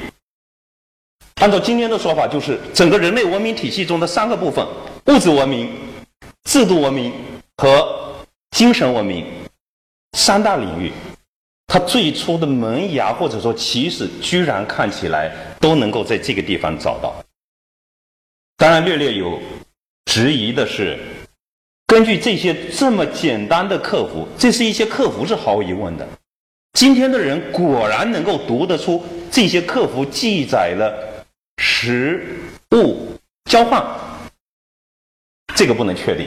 [1.36, 4.68] 按照今天的说法，就是整个人类文明体系中的三个部分：
[5.10, 5.68] 物质文明、
[6.44, 7.12] 制度文明
[7.58, 8.14] 和
[8.52, 9.26] 精神文明
[10.16, 10.92] 三大领域。
[11.66, 17.16] 它最初的萌芽或者说起始，居然看起来都能够在这个地方找到。
[18.56, 19.40] 当然，略略有
[20.06, 21.00] 质疑的是，
[21.88, 26.08] 根据这些这么简单的客服，这是一些客服是毫无疑问的。
[26.74, 29.04] 今天的人果然能够读得出。
[29.32, 31.26] 这些客服记载了
[31.58, 32.40] 实
[32.76, 33.08] 物
[33.46, 33.84] 交换，
[35.60, 36.26] 这个不能确定，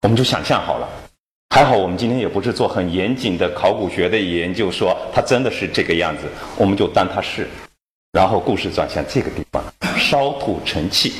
[0.00, 0.88] 我们就想象好了。
[1.50, 6.22] 还好我们今天也不是做很严谨的考古学的研究，说它真的是这个样子，
[6.56, 7.46] 我们就当它是。
[8.12, 9.62] 然后故事转向这个地方，
[9.98, 11.12] 烧土成器。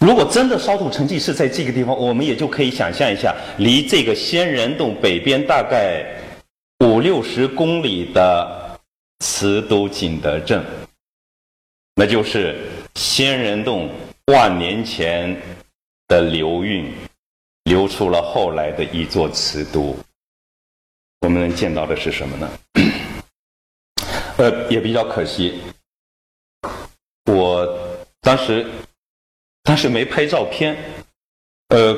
[0.00, 6.06] 如果真的烧土成器是在这个地方，我们也就可以想象一下，离这个仙人洞北边大概
[6.84, 8.56] 五六十公里的。
[9.24, 10.64] 慈都景德镇，
[11.96, 12.54] 那就是
[12.94, 13.90] 仙人洞
[14.28, 15.34] 万年前
[16.06, 16.92] 的流运，
[17.64, 19.96] 流出了后来的一座瓷都。
[21.20, 22.50] 我们能见到的是什么呢？
[24.36, 25.60] 呃，也比较可惜，
[27.24, 27.66] 我
[28.20, 28.66] 当时
[29.62, 30.76] 当时没拍照片。
[31.68, 31.96] 呃，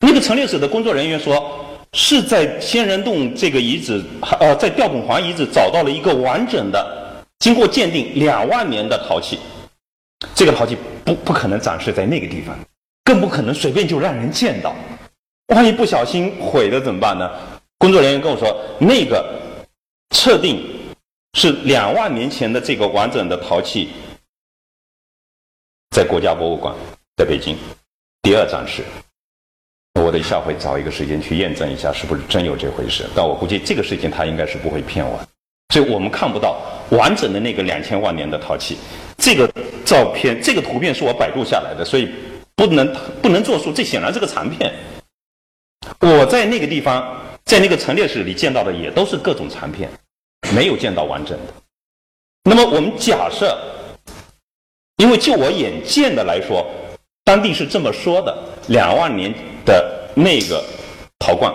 [0.00, 1.64] 那个陈列室的工作人员说。
[1.94, 4.04] 是在仙人洞这个遗址，
[4.38, 9.38] 呃，在吊拱环遗址找到了一个完整的、经过鉴定两万年的陶器。
[10.34, 12.58] 这个陶器不不可能展示在那个地方，
[13.04, 14.74] 更不可能随便就让人见到。
[15.54, 17.30] 万一不小心毁了怎么办呢？
[17.78, 19.24] 工作人员跟我说，那个
[20.10, 20.62] 测定
[21.34, 23.90] 是两万年前的这个完整的陶器，
[25.94, 26.74] 在国家博物馆，
[27.16, 27.56] 在北京
[28.22, 28.82] 第二展示。
[30.00, 33.04] 我得下回找一个时间去验证一下，是不是真有这回事。
[33.14, 35.18] 但我估计这个事情他应该是不会骗我，
[35.72, 38.76] 所以我们看不到完整的那个两千万年的陶器。
[39.18, 39.48] 这个
[39.84, 42.08] 照片、这个图片是我百度下来的，所以
[42.56, 43.72] 不能不能作数。
[43.72, 44.72] 这显然是个残片。
[46.00, 49.90] 我在那个地方，在那个陈列室里见到的也都是各种残片，
[50.54, 51.52] 没有见到完整的。
[52.44, 53.56] 那么我们假设，
[54.96, 56.66] 因为就我眼见的来说，
[57.24, 58.36] 当地是这么说的：
[58.68, 59.34] 两万年。
[59.68, 60.64] 的那个
[61.18, 61.52] 陶罐，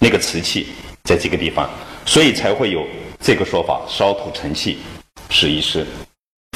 [0.00, 0.66] 那个瓷器
[1.04, 1.70] 在这个地方，
[2.04, 2.84] 所以才会有
[3.20, 4.78] 这个说法“烧土成器”
[5.30, 5.86] 是一师。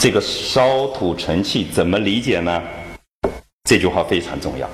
[0.01, 2.63] 这个“烧土成器”怎么理解呢？
[3.65, 4.71] 这句话非常重要。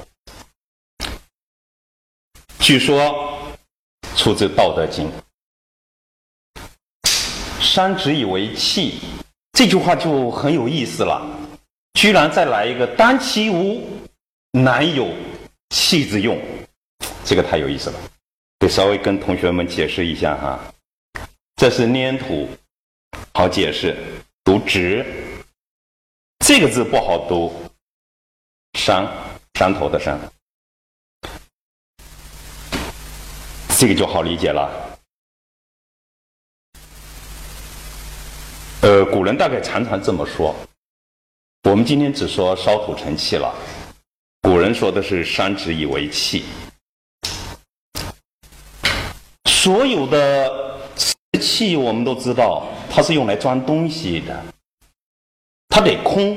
[2.59, 3.39] 据说
[4.17, 5.11] 出自《道德经》
[7.59, 9.01] ，“山之以为器”，
[9.53, 11.27] 这句话就很有意思了。
[11.95, 13.83] 居然再来一个“单其无，
[14.53, 15.09] 难有”。
[15.71, 16.41] 器之用，
[17.25, 17.99] 这个太有意思了，
[18.61, 20.61] 得稍微跟同学们解释一下哈。
[21.57, 22.49] 这是粘土，
[23.33, 23.97] 好解释，
[24.45, 25.07] 读直，
[26.41, 27.51] 这个字不好读，
[28.79, 29.11] 山，
[29.55, 30.21] 山头的山，
[33.79, 34.71] 这个就好理解了。
[38.83, 40.55] 呃，古人大概常常这么说，
[41.63, 43.51] 我们今天只说烧土成器了，
[44.43, 46.45] 古人说的是山之以为器。
[49.49, 50.74] 所有的
[51.45, 54.43] 瓷器我们都知道，它是用来装东西的，
[55.69, 56.37] 它得空，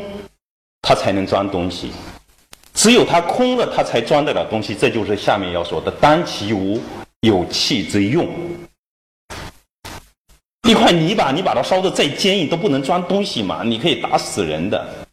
[0.81, 1.91] 它才能装东西。
[2.73, 4.75] 只有它空了，它才装得了东西。
[4.75, 6.79] 这就是下面要说的“当其无，
[7.21, 8.27] 有器之用”。
[10.67, 13.63] 一块泥巴，你把它烧的再坚硬，都不能装东西嘛？
[13.63, 15.07] 你可以打死人的，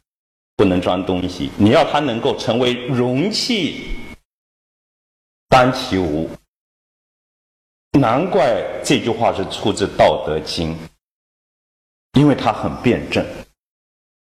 [0.57, 1.49] 不能装东西。
[1.57, 3.85] 你要它能够成为容器，
[5.47, 6.29] 当其无。
[7.95, 10.73] 难怪这句话是出自《道德经》，
[12.13, 13.25] 因为它很辩证。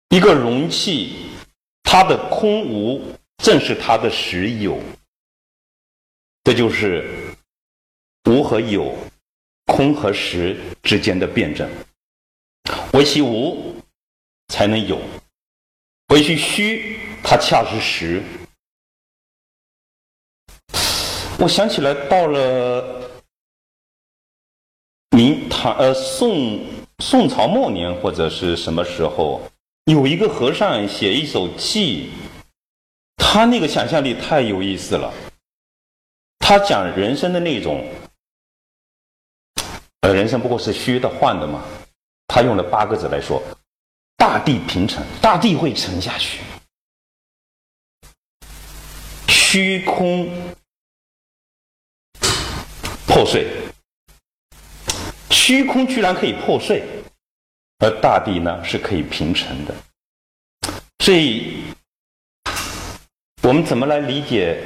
[0.10, 1.28] 一个容器，
[1.82, 3.02] 它的空无
[3.38, 4.80] 正是它的实有，
[6.44, 7.10] 这就是
[8.30, 8.96] 无和有、
[9.66, 11.68] 空和实之间的辩证。
[12.94, 13.76] 唯其无，
[14.50, 14.98] 才能有；
[16.10, 18.22] 唯其虚，它恰是实。
[21.40, 23.03] 我想起来，到了。
[25.13, 26.60] 明唐呃宋
[26.97, 29.39] 宋朝末年或者是什么时候，
[29.86, 32.08] 有一个和尚写一首偈，
[33.17, 35.13] 他那个想象力太有意思了。
[36.39, 37.88] 他讲人生的那种，
[40.02, 41.63] 呃，人生不过是虚的、幻的嘛。
[42.28, 43.39] 他用了八个字来说：
[44.17, 46.41] 大地平沉，大地会沉下去，
[49.28, 50.28] 虚空
[53.06, 53.47] 破碎。
[55.46, 56.82] 虚空居然可以破碎，
[57.80, 59.76] 而大地呢是可以平成的。
[61.04, 61.56] 所以，
[63.42, 64.64] 我们怎么来理解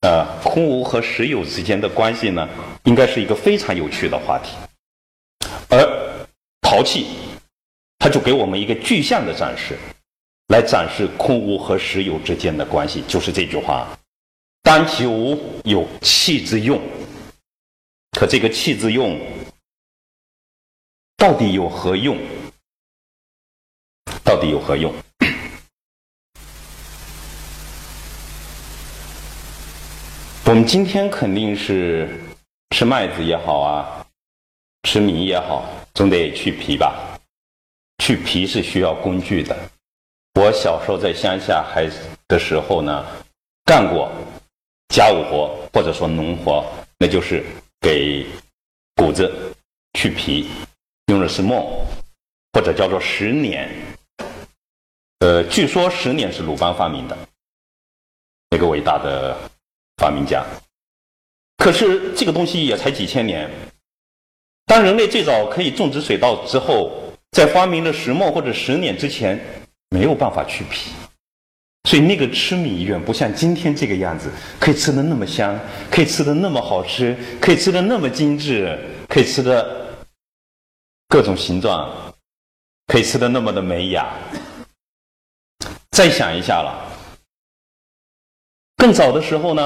[0.00, 2.48] 呃空无和实有之间的关系呢？
[2.86, 4.56] 应该是一个非常有趣的话题。
[5.70, 6.26] 而
[6.60, 7.06] 陶器，
[8.00, 9.78] 它就给我们一个具象的展示，
[10.48, 13.96] 来展示空无和实有之间的关系，就是这句话：
[14.64, 16.82] 当其无，有器之用。
[18.18, 19.16] 可这个器之用。
[21.18, 22.18] 到底有何用？
[24.22, 24.92] 到底有何用？
[30.44, 32.20] 我们今天肯定是
[32.70, 34.06] 吃麦子也好啊，
[34.82, 37.18] 吃米也好，总得去皮吧？
[38.04, 39.56] 去皮是需要工具的。
[40.34, 41.90] 我小时候在乡下还
[42.28, 43.06] 的时候呢，
[43.64, 44.12] 干过
[44.94, 46.62] 家务活或者说农活，
[46.98, 47.42] 那就是
[47.80, 48.26] 给
[48.96, 49.32] 谷子
[49.94, 50.50] 去皮。
[51.06, 51.64] 用的是梦，
[52.52, 53.68] 或者叫做十年。
[55.20, 57.16] 呃，据说十年是鲁邦发明的，
[58.50, 59.36] 那个伟大的
[59.98, 60.44] 发明家。
[61.58, 63.48] 可是这个东西也才几千年。
[64.66, 66.90] 当人类最早可以种植水稻之后，
[67.30, 69.40] 在发明了石磨或者石碾之前，
[69.90, 70.90] 没有办法去皮，
[71.88, 75.56] 所以那个吃米远不像今天这个样子，可以吃的那么香，
[75.88, 78.76] 可以吃的那么好吃，可以吃的那么精致，
[79.08, 79.85] 可以吃的。
[81.08, 82.14] 各种形状，
[82.86, 84.12] 可以吃的那么的美雅。
[85.90, 86.92] 再想一下了，
[88.76, 89.62] 更早的时候呢，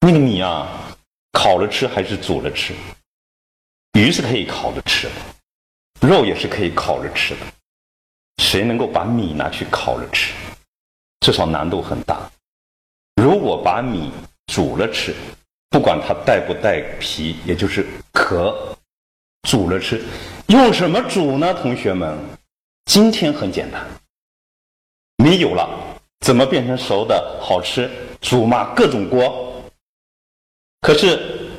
[0.00, 0.66] 那个米啊，
[1.32, 2.74] 烤了吃还是煮了吃？
[3.98, 7.40] 鱼是可以烤着吃的，肉也是可以烤着吃的。
[8.38, 10.32] 谁能够把米拿去烤着吃？
[11.20, 12.30] 至少难度很大。
[13.16, 14.10] 如果把米
[14.46, 15.14] 煮了吃，
[15.68, 18.76] 不管它带不带皮，也就是壳，
[19.48, 20.02] 煮了吃，
[20.48, 21.52] 用什么煮呢？
[21.54, 22.16] 同学们，
[22.84, 23.84] 今天很简单，
[25.16, 25.68] 米有了，
[26.20, 27.90] 怎么变成熟的好吃？
[28.20, 29.52] 煮嘛，各种锅。
[30.80, 31.50] 可是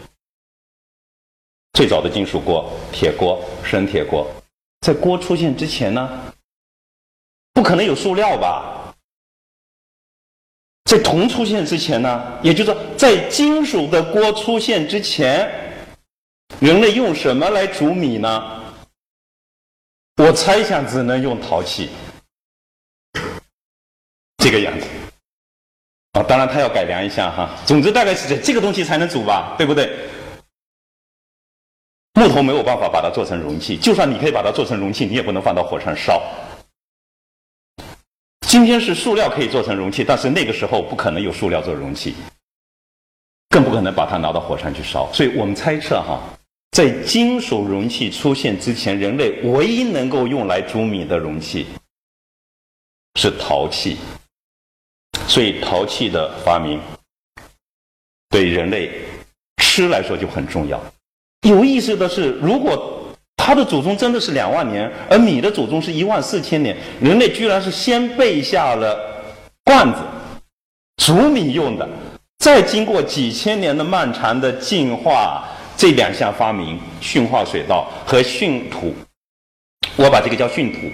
[1.74, 4.30] 最早的金属锅、铁锅、生铁锅，
[4.82, 6.34] 在锅出现之前呢，
[7.54, 8.94] 不可能有塑料吧？
[10.86, 15.50] 在铜出现之前呢，也就是说，在金属的锅出现之前，
[16.60, 18.64] 人类用什么来煮米呢？
[20.18, 21.90] 我猜想只能用陶器，
[24.38, 24.88] 这个样子。
[26.12, 27.50] 啊，当然它要改良一下哈。
[27.66, 30.08] 总之大概是这这个东西才能煮吧，对不对？
[32.14, 36.22] 木头没有办法把它做成容器，就算你可以把它做成容器，你也不能放到火上烧。
[38.42, 42.14] 今天是塑料可以做成容器，但是那个时候不可能有塑料做容器，
[43.50, 45.12] 更不可能把它拿到火上去烧。
[45.12, 46.22] 所以我们猜测哈，
[46.74, 51.68] 在金属容器出现之前，人类唯一能够用来煮米的容器
[53.20, 53.96] 是陶器。
[55.28, 56.82] 所以陶器的发明
[58.30, 58.90] 对人类
[59.58, 60.84] 吃来说就很重要。
[61.48, 63.08] 有意思的是，如果
[63.38, 66.76] 他的祖宗真的是两万年，而米的祖宗是一万四千年。
[67.00, 68.98] 人类居然是先备下了
[69.64, 70.00] 罐子，
[70.98, 71.88] 煮米用的，
[72.40, 75.48] 再经过几千年的漫长的进化，
[75.78, 78.94] 这两项发明——驯化水稻和驯土，
[79.98, 80.90] 我把这个叫驯土，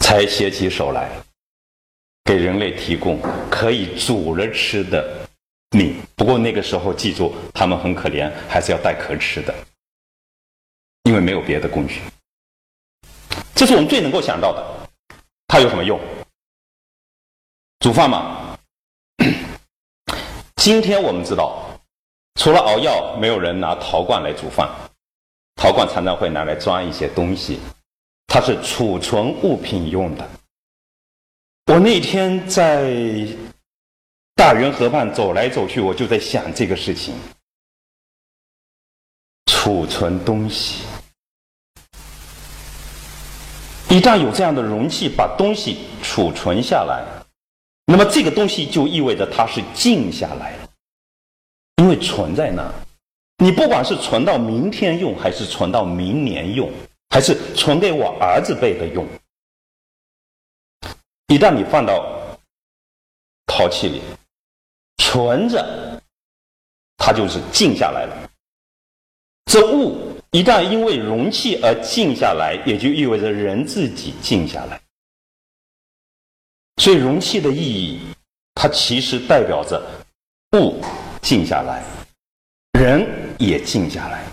[0.00, 1.10] 才携起手来，
[2.24, 3.20] 给人类提供
[3.50, 5.28] 可以煮着吃的。
[5.70, 9.54] 米，不过那个时候记住，他们很可怜，还是要带壳吃的，
[11.02, 12.00] 因为没有别的工具。
[13.54, 14.88] 这是我们最能够想到的。
[15.48, 16.00] 它有什么用？
[17.80, 18.45] 煮饭嘛？
[20.66, 21.64] 今天我们知道，
[22.40, 24.68] 除了熬药，没有人拿陶罐来煮饭。
[25.54, 27.60] 陶罐常常会拿来装一些东西，
[28.26, 30.28] 它是储存物品用的。
[31.66, 32.92] 我那天在。
[34.34, 37.14] 大源河畔走来走去，我就在想这个事情：
[39.46, 40.82] 储存东西。
[43.88, 47.15] 一旦有这样的容器把东西储存下来，
[47.86, 50.68] 那么这个东西就意味着它是静下来了，
[51.76, 52.70] 因为存在那。
[53.38, 56.72] 你不管是存到明天用，还是存到明年用，
[57.10, 59.06] 还是存给我儿子辈的用，
[61.28, 62.36] 一旦你放到
[63.46, 64.02] 陶器里。
[64.98, 66.02] 存着，
[66.96, 68.30] 它就是静下来了。
[69.44, 74.80] 这物一旦因为容器而静下来，也就意味着人自己静下来。
[76.76, 78.00] 所以容器的意义，
[78.54, 79.82] 它其实代表着
[80.52, 80.80] 物
[81.22, 81.82] 静下来，
[82.78, 83.06] 人
[83.38, 84.24] 也静下来。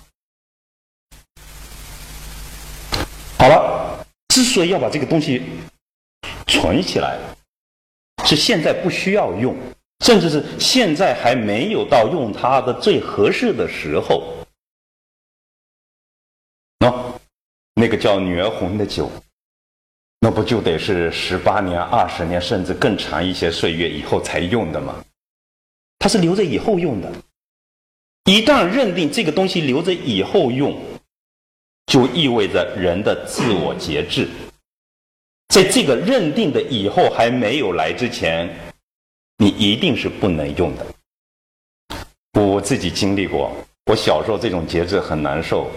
[3.38, 5.42] 好了，之所以要把这个东西
[6.46, 7.18] 存起来，
[8.24, 9.56] 是现在不需要用。
[10.04, 14.36] 甚至是现在还没有到用它的最合适的时候，
[16.80, 17.18] 喏，
[17.74, 19.10] 那个叫女儿红的酒，
[20.24, 25.04] 那不就得是十八年、二十年，甚至更长一些岁月以后才用的吗？
[25.98, 27.12] 它是留着以后用的。
[28.24, 30.80] 一旦认定这个东西留着以后用，
[31.88, 34.26] 就意味着人的自我节制。
[35.48, 38.48] 在这个认定的以后还没有来之前。
[39.36, 40.86] 你一定是不能用的。
[42.40, 43.54] 我自己经历过，
[43.90, 45.70] 我小时候这种节制很难受。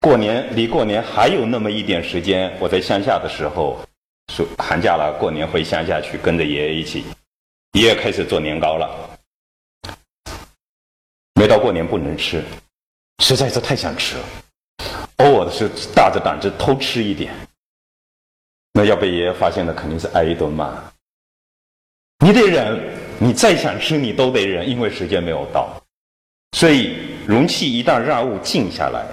[0.00, 3.78] 过年离过年还有那么一点时间，我在乡下的时候，
[4.30, 7.04] 暑寒假了，过年回乡下去，跟着爷爷一起，
[7.72, 9.18] 爷爷开始做年糕了。
[11.34, 12.44] 没到过年不能吃，
[13.18, 14.24] 实在是太想吃了，
[15.16, 17.34] 偶尔的是大着胆子偷吃一点，
[18.72, 20.72] 那要被爷爷发现了，肯定是挨一顿骂。
[22.24, 22.80] 你得忍。
[23.22, 25.78] 你再想吃，你都得忍，因为时间没有到。
[26.56, 29.04] 所以容器一旦让物静下来，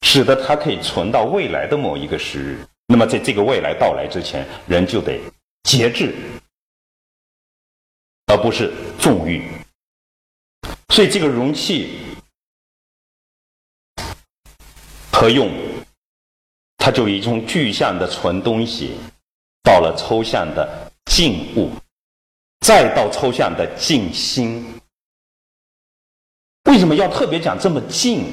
[0.00, 2.58] 使得它可以存到未来的某一个时日。
[2.86, 5.20] 那么在这个未来到来之前，人就得
[5.62, 6.14] 节制，
[8.26, 9.50] 而不是纵欲。
[10.88, 12.00] 所以这个容器
[15.12, 15.50] 和用，
[16.76, 18.98] 它就已从具象的存东西，
[19.62, 21.70] 到了抽象的静物。
[22.60, 24.64] 再到抽象的静心，
[26.70, 28.24] 为什么要特别讲这么静？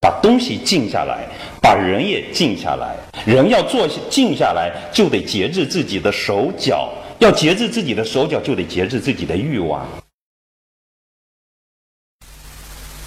[0.00, 1.26] 把东西静下来，
[1.60, 2.96] 把人也静下来。
[3.26, 6.88] 人要做静下来，就得节制自己的手脚；
[7.18, 9.86] 要节制自己的手脚，就得节制自己的欲望。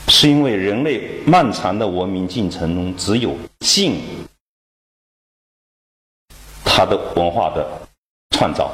[0.10, 4.02] 是因为人类漫长的文明进程中，只有静，
[6.66, 7.66] 它的文化的
[8.32, 8.72] 创造。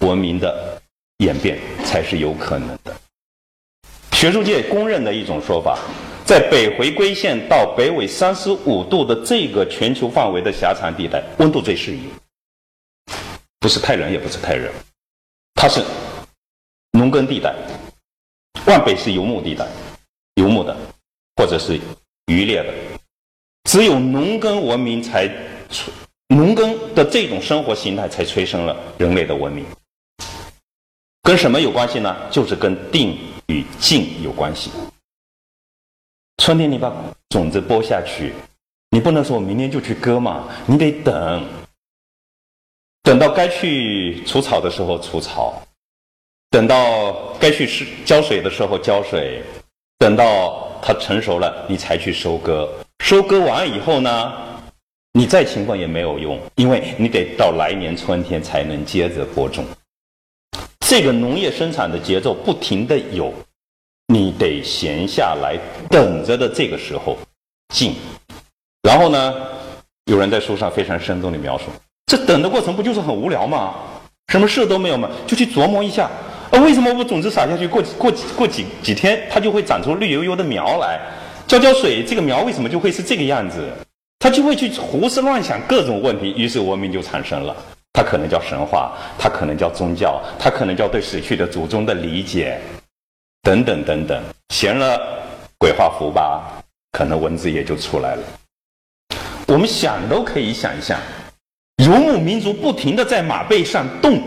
[0.00, 0.80] 文明的
[1.18, 2.94] 演变才是有可能的。
[4.12, 5.78] 学术界公认的一种说法，
[6.28, 12.02] 在北回归线到北纬三十五度的这个全球范围的狭长地带，温度最适宜，
[13.58, 14.70] 不是太冷也不是太热，
[15.54, 15.82] 它是
[16.92, 17.54] 农耕地带，
[18.66, 19.66] 往北是游牧地带，
[20.34, 20.76] 游牧的
[21.36, 21.80] 或者是
[22.26, 22.74] 渔猎的，
[23.64, 25.34] 只有农耕文明才
[26.28, 29.64] 农耕的这种生活形态才催生了人类的文明。
[31.22, 32.14] 跟什么有关系呢？
[32.30, 34.70] 就是跟定与静有关系。
[36.38, 36.92] 春天你把
[37.28, 38.32] 种子播下去，
[38.90, 41.44] 你不能说我明天就去割嘛，你得等，
[43.02, 45.60] 等到该去除草的时候除草，
[46.50, 49.42] 等到该去施浇水的时候浇水，
[49.98, 52.66] 等到它成熟了，你才去收割。
[53.04, 54.32] 收割完以后呢，
[55.12, 59.64] 你再勤奋也没有用，因为你得到来年春天才能接着播种。
[60.80, 63.34] 这个农业生产的节奏不停的有，
[64.10, 65.58] 你得闲下来
[65.90, 67.18] 等着的这个时候
[67.74, 67.94] 静。
[68.82, 69.34] 然后呢，
[70.06, 71.64] 有人在书上非常生动的描述，
[72.06, 73.74] 这等的过程不就是很无聊吗？
[74.32, 75.10] 什么事都没有吗？
[75.26, 76.10] 就去琢磨一下，
[76.50, 80.98] 啊，为什么我种子撒下去，过过过几几天，它就会长出绿油油的苗来？
[81.46, 83.62] 浇浇水，这个苗为什么就会是这个样子？
[84.18, 87.54] 他就会去胡思乱想各种问题，于是文明就产生了。
[87.92, 92.58] 它可能叫神话，它可能叫宗教，它可能叫对死去的祖宗的理解，
[93.48, 94.22] 等等等等。
[94.50, 95.00] 闲了
[95.56, 98.22] 鬼画符吧，可能文字也就出来了。
[99.46, 101.00] 我们想都可以想象，
[101.82, 104.22] 游牧民族不停的在马背上动，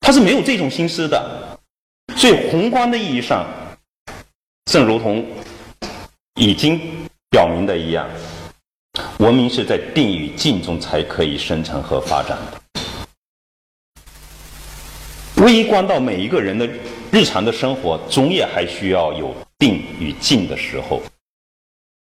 [0.00, 1.58] 他是没有这种心思的。
[2.16, 3.46] 所以宏观的意义上，
[4.64, 5.22] 正如同
[6.36, 6.80] 已经
[7.28, 8.08] 表明的一样，
[9.18, 12.58] 文明是在定与静中才可以生成和发展的。
[15.42, 16.66] 微观到每一个人的
[17.12, 21.02] 日常的生活，总也还需要有定与静的时候。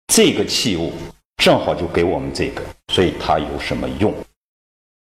[0.08, 0.94] 这个器物。
[1.38, 2.62] 正好就给我们这个，
[2.94, 4.14] 所以它有什么用？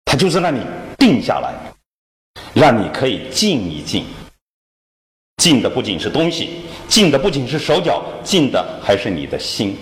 [0.07, 0.65] 它就是让你
[0.97, 1.55] 定下来，
[2.55, 4.07] 让你可以静一静。
[5.37, 9.77] 静的不仅是东西，静的不仅是手脚，静的还是你的心。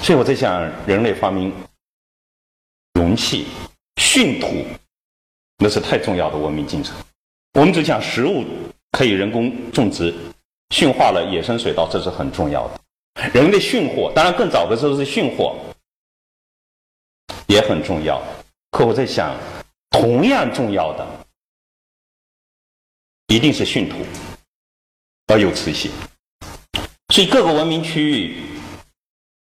[0.00, 1.52] 所以我在想，人类发明
[2.94, 3.48] 容器、
[4.00, 4.64] 训土，
[5.58, 6.96] 那是太重要的文明进程。
[7.54, 8.44] 我们只讲食物
[8.92, 10.14] 可以人工种植，
[10.70, 12.80] 驯化了野生水稻，这是很重要的。
[13.32, 15.56] 人类驯货，当然更早的时候是驯货，
[17.46, 18.22] 也很重要。
[18.70, 19.34] 可我在想，
[19.90, 21.06] 同样重要的
[23.26, 23.96] 一定是驯土，
[25.26, 25.90] 而有磁性。
[27.12, 28.36] 所以各个文明区域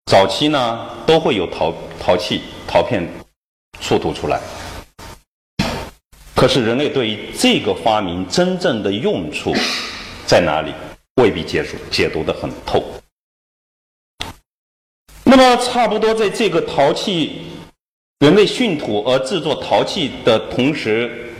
[0.08, 3.08] 早期呢都会有陶陶器、陶片
[3.80, 4.42] 出土出来。
[6.36, 9.54] 可是人类对于这个发明真正的用处
[10.26, 10.74] 在哪里，
[11.16, 12.84] 未必解读解读的很透。
[15.24, 17.44] 那么，差不多在这个陶器
[18.20, 21.32] 人类训土而制作陶器的同时，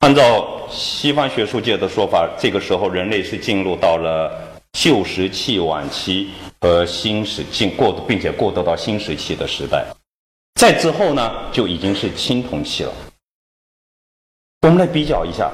[0.00, 4.32] 按照西方学术界的说法，这个时候人类是进入到了
[4.72, 6.30] 旧石器晚期
[6.60, 9.84] 和新石器过渡，并且过渡到新石器的时代。
[10.54, 12.92] 再之后呢，就已经是青铜器了。
[14.62, 15.50] 我们来比较一下，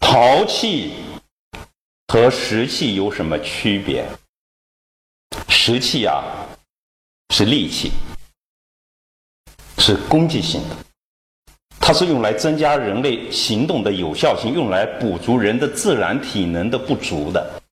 [0.00, 0.94] 陶器
[2.08, 4.04] 和石器有什么区别？
[5.48, 6.24] 石器啊，
[7.32, 7.92] 是利器，
[9.78, 10.76] 是攻击性的，
[11.78, 17.62] 它是用来增加人类行动的有效性，用来补足人的自然体能的不足的。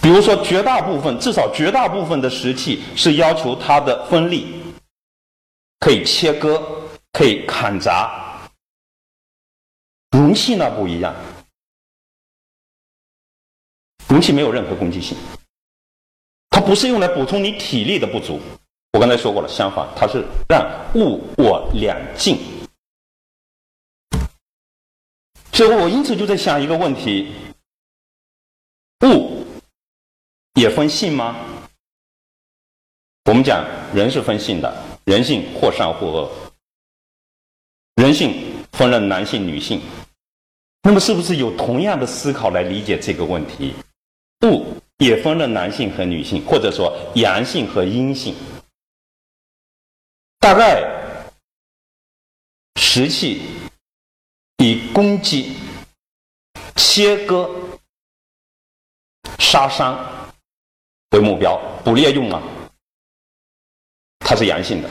[0.00, 4.54] 比如说，绝大部分，至少绝大部分的石器是要求它的锋利，
[5.80, 6.60] 可以切割，
[7.12, 8.50] 可以砍砸。
[10.10, 11.14] 容器呢不一样。
[14.08, 15.16] 容器没有任何攻击性，
[16.48, 18.40] 它不是用来补充你体力的不足。
[18.94, 22.38] 我刚才说过了，相反，它是让物我两尽。
[25.52, 27.32] 所以我因此就在想一个问题：
[29.04, 29.44] 物
[30.54, 31.36] 也分性吗？
[33.26, 33.62] 我们讲
[33.94, 36.30] 人是分性的，人性或善或恶，
[37.94, 39.80] 人性分了男性、女性。
[40.82, 43.72] 那么，是不是有同样的思考来理解这个问题？
[44.44, 44.66] 物
[44.98, 48.34] 也分了男性和女性，或者说阳性和阴性。
[50.40, 50.86] 大概
[52.78, 53.40] 石器
[54.58, 55.56] 以攻击、
[56.76, 57.48] 切割、
[59.38, 59.98] 杀伤
[61.12, 62.42] 为目标，捕猎用啊，
[64.28, 64.90] 它是阳性的。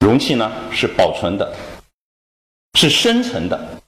[0.00, 1.54] 容器呢是保存的，
[2.72, 3.82] 是生成的。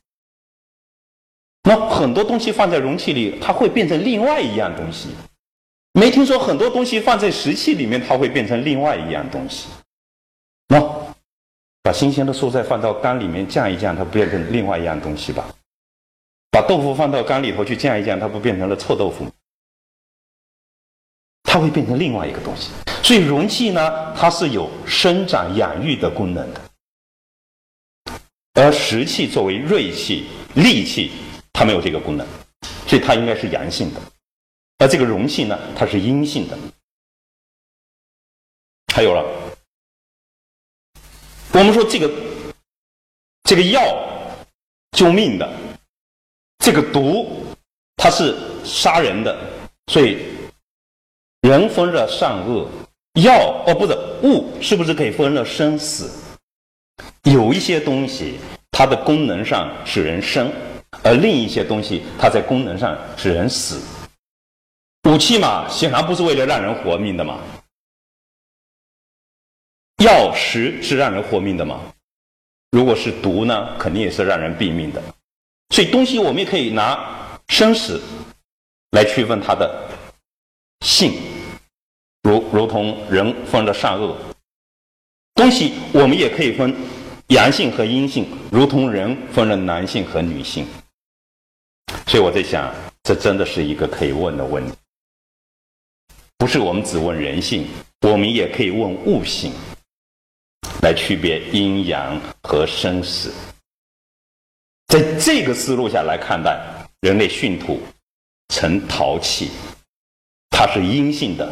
[1.62, 5.08] 那很多东西放在容器里，它会变成另外一样东西。
[5.94, 9.68] 没听说很多东西放在石器里面，它会变成另外一样东西。
[10.68, 10.78] 那
[11.82, 15.48] 把新鲜的蔬菜放到缸里面酱一酱，它不变成另外一样东西吧？
[16.50, 19.32] 把豆腐放到缸里头去酱一酱，它不变成了臭豆腐吗？
[21.54, 22.70] 它会变成另外一个东西。
[23.00, 26.60] 所以容器呢，它是有生长养育的功能的，
[28.54, 30.26] 而石器作为锐器、
[30.56, 31.12] 利器。
[31.52, 32.26] 它没有这个功能，
[32.84, 34.00] 所以它应该是阳性的，
[34.78, 36.58] 而这个容器呢，它是阴性的。
[38.92, 39.24] 还有了，
[41.52, 42.10] 我们说这个
[43.44, 43.80] 这个药
[44.96, 45.48] 救命的，
[46.58, 47.46] 这个毒
[47.96, 49.38] 它是杀人的，
[49.92, 50.26] 所以
[51.44, 52.66] 人分了善恶，
[53.20, 53.92] 药哦不是
[54.22, 56.10] 物是不是可以分了生死？
[57.24, 58.38] 有一些东西
[58.70, 60.50] 它的功能上使人生，
[61.02, 63.78] 而另一些东西它在功能上使人死。
[65.06, 67.38] 武器嘛，显然不是为了让人活命的嘛。
[70.02, 71.78] 药食是让人活命的吗？
[72.70, 75.02] 如果是毒呢，肯定也是让人毙命的。
[75.74, 78.00] 所以东西我们也可以拿生死
[78.92, 79.70] 来区分它的
[80.80, 81.12] 性，
[82.24, 84.16] 如如同人分了善恶。
[85.34, 86.74] 东西我们也可以分
[87.28, 90.66] 阳性和阴性，如同人分了男性和女性。
[92.06, 94.74] 所以我在想，这真的是一个可以问的问题，
[96.38, 97.66] 不是我们只问人性，
[98.00, 99.52] 我们也可以问物性。
[100.82, 103.32] 来区别阴阳和生死，
[104.88, 106.60] 在这个思路下来看待
[107.00, 107.80] 人类驯土
[108.48, 109.50] 成陶器，
[110.50, 111.50] 它是阴性的，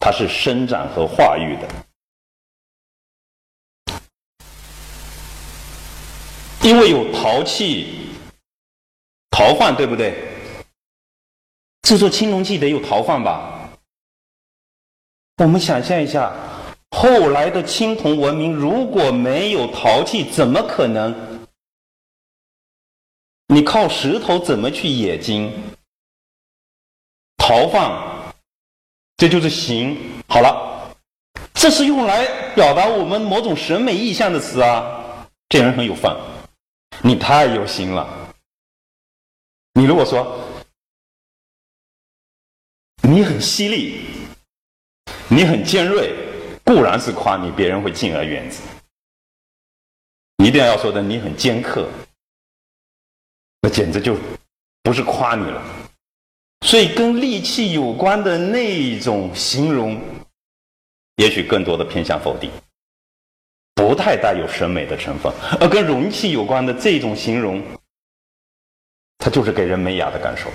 [0.00, 1.68] 它是生长和化育的，
[6.62, 8.08] 因为有陶器
[9.30, 10.26] 陶范，对不对？
[11.82, 13.70] 制作青铜器得有陶范吧？
[15.36, 16.34] 我们想象一下。
[16.92, 21.14] 后来的青铜文明如果没有陶器，怎么可能？
[23.46, 25.52] 你靠石头怎么去冶金？
[27.36, 28.19] 陶放，
[29.20, 29.98] 这就是形。
[30.26, 30.96] 好了，
[31.52, 35.28] 这是用来表达我们某种审美意象的词啊。
[35.50, 36.16] 这人很有范，
[37.02, 38.08] 你太有心了。
[39.74, 40.42] 你如果说
[43.02, 44.06] 你很犀利，
[45.28, 46.14] 你很尖锐。
[46.64, 48.58] 固然是夸你，别人会敬而远之。
[50.42, 51.86] 一定要说的，你很尖刻，
[53.60, 54.16] 那简直就
[54.82, 55.62] 不是夸你了。
[56.62, 60.00] 所以，跟利器有关的那一种形容，
[61.16, 62.50] 也许更多的偏向否定，
[63.74, 67.60] 不太带有审美的成分；而跟容器有关的这种形容，
[69.18, 70.48] 它就是给人美雅的感受。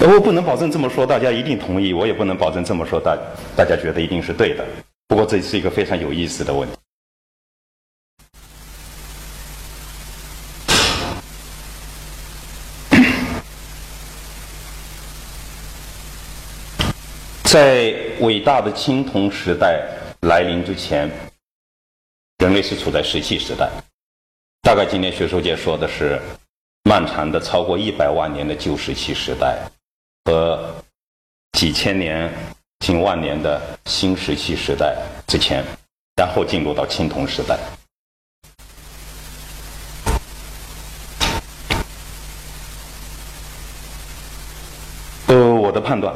[0.00, 3.18] 我不能保证这么说大家一定同意，我也不能保证这么说大
[3.54, 4.64] 大家觉得一定是对的。
[5.06, 6.76] 不过这是一个非常有意思的问题。
[17.50, 19.82] 在伟大的青铜时代
[20.20, 21.10] 来临之前，
[22.44, 23.70] 人类是处在石器时代。
[24.60, 26.20] 大概今天学术界说的是
[26.82, 29.58] 漫长的超过一百万年的旧石器时代。
[30.26, 30.74] 和
[31.52, 32.30] 几千年、
[32.80, 35.64] 近万年的新石器时代之前，
[36.16, 37.58] 然后进入到青铜时代。
[45.28, 46.14] 呃，我的判断，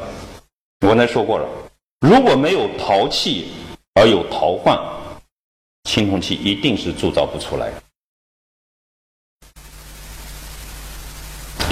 [0.83, 1.49] 我刚才说过了，
[2.01, 3.53] 如果没有陶器
[3.95, 4.76] 而有陶罐，
[5.85, 7.74] 青铜器一定是铸造不出来的。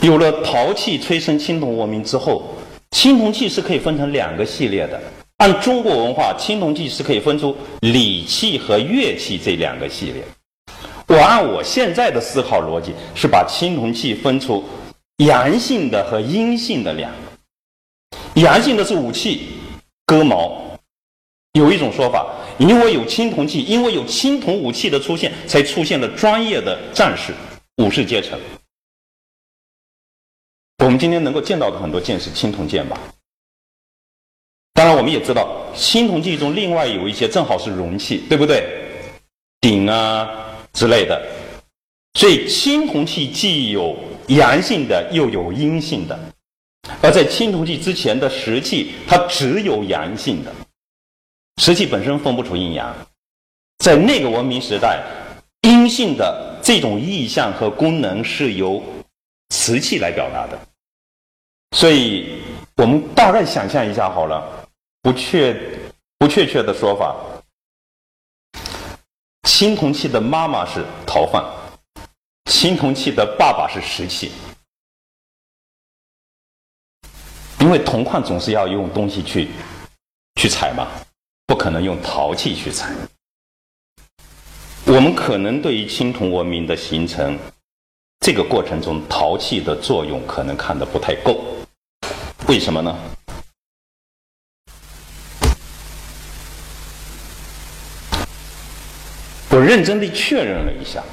[0.00, 2.54] 有了陶器催生青铜文明之后，
[2.92, 5.02] 青铜器是可以分成两个系列的。
[5.38, 10.22] 按中国文化，青铜器是可以分出礼器和乐器这两个系列。
[11.08, 14.62] 我按我现在的思考逻辑，是把青铜器分出
[15.16, 17.29] 阳性的和阴性的两个。
[18.34, 19.48] 阳性的是武器，
[20.06, 20.60] 戈矛。
[21.54, 27.34] 有一种说法，因为有青铜器，因为有青铜武器的出现，才出现了专业的战士、
[27.78, 28.38] 武士阶层。
[30.78, 32.96] 我们今天能够见到的很多剑是青铜剑吧？
[34.74, 38.64] 当然，我们也知道青铜器中另外有一些正好是容器，对不对？
[39.60, 40.30] 鼎啊
[40.72, 41.20] 之类的。
[42.14, 43.96] 所以青铜器既有
[44.28, 46.16] 阳性的，又有阴性的。
[47.03, 50.53] 而在青铜器之前的石器，它只有阳性的。
[51.61, 52.95] 石器本身分不出阴阳。
[53.78, 55.03] 在那个文明时代，
[55.62, 58.82] 阴性的这种意象和功能是由
[59.49, 60.59] 瓷器来表达的。
[61.76, 62.43] 所以，
[62.76, 64.68] 我们大概想象一下好了，
[65.03, 65.55] 不确
[66.18, 67.16] 不确切的说法，
[69.45, 71.45] 青铜器的妈妈是陶范，
[72.51, 74.32] 青铜器的爸爸是石器，
[77.61, 79.48] 因为铜矿总是要用东西去
[80.36, 80.88] 去采嘛，
[81.46, 82.94] 不可能用陶器去采。
[84.86, 87.38] 我们可能对于青铜文明的形成
[88.20, 91.44] 这个过程中，陶器的作用可能看得不太够。
[92.48, 92.98] 为什么呢？
[99.50, 101.04] 我认真的确认了一下，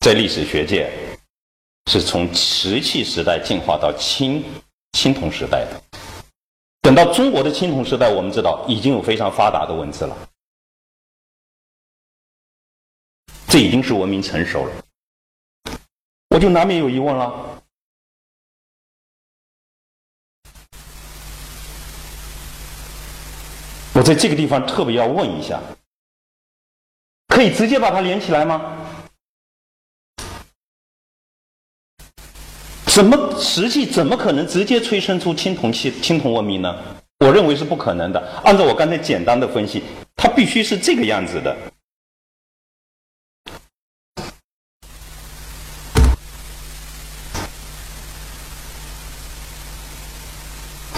[0.00, 0.92] 在历史学界
[1.88, 4.44] 是从石器时代进化到青
[4.92, 5.82] 青铜时代的，
[6.82, 10.14] 等到中国的青铜时代，我们知道已经有非常发达的文字了，
[13.46, 14.72] 这已经是文明成熟了。
[16.28, 17.62] 我就难免有疑问了。
[23.94, 25.58] 我在这个地方特别要问一下，
[27.28, 28.76] 可以直接把它连起来吗？
[32.98, 36.74] 怎么实际怎么可能直接催生出青铜器、青铜文明呢？
[37.20, 38.20] 我认为是不可能的。
[38.42, 39.84] 按照我刚才简单的分析，
[40.16, 41.56] 它必须是这个样子的。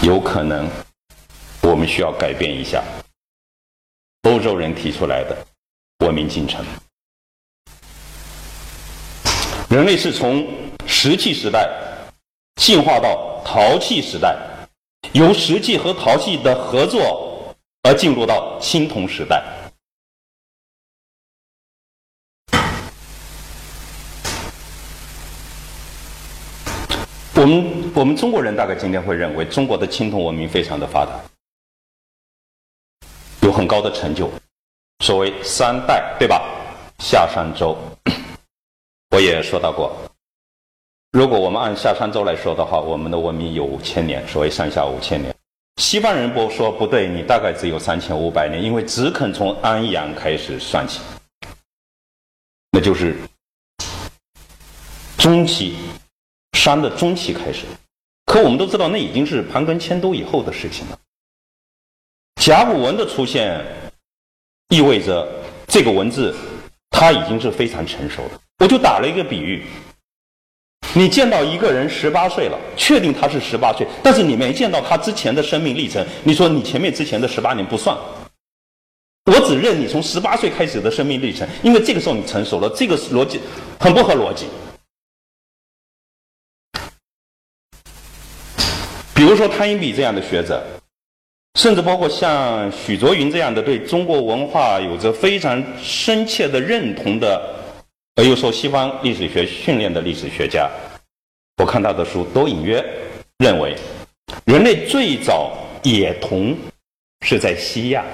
[0.01, 0.67] 有可能，
[1.61, 2.83] 我们需要改变一下
[4.23, 5.37] 欧洲人提出来的
[6.07, 6.65] 文明进程。
[9.69, 10.49] 人类是从
[10.87, 11.71] 石器时代
[12.61, 14.37] 进化到陶器时代，
[15.13, 19.43] 由石器和陶器的合作而进入到青铜时代。
[27.35, 31.19] 我们我们中国人大概今天会认为中国的青铜文明非常的发达，
[33.41, 34.31] 有很高的成就，
[34.99, 36.43] 所谓三代对吧？
[36.99, 37.75] 夏商周，
[39.13, 39.97] 我也说到过，
[41.13, 45.35] 如果我们按夏商周来说的话，我们的文明有五千年，所谓上下五千年。
[45.77, 51.01] 西方人不说不对，你大概只有三千五百年，因为只肯从安阳开始算起，
[52.71, 53.17] 那就是
[55.19, 55.77] 中期。
[56.53, 57.65] 商的中期开始，
[58.27, 60.99] 可我们都知道，那已经是盘庚迁都以后的事情了。
[62.43, 63.65] 甲骨文的出现，
[64.69, 65.27] 意味着
[65.67, 66.37] 这个文字
[66.91, 68.39] 它已经是非常成熟的。
[68.59, 69.65] 我就打了一个比喻：
[70.93, 77.97] 你见到一个人十八岁了，确定他是十八岁，但是你没见到他之前的生命历程，你说你前面之前的十八年不算，
[79.27, 83.41] 我只认你从十八岁开始的生命历程，因为这个时候你成熟了，这个逻辑
[83.79, 84.47] 很不合逻辑。
[89.15, 90.61] 比如说汤因比这样的学者，
[91.55, 97.41] 甚至包括像许倬云这样的对中国文化有着非常深切的认同的，
[98.17, 100.71] 而又受西方历史学训练的历史学家，
[101.57, 102.85] 我看他的书都隐约
[103.39, 103.77] 认为，
[104.45, 106.57] 人类最早冶铜
[107.25, 108.05] 是在西亚，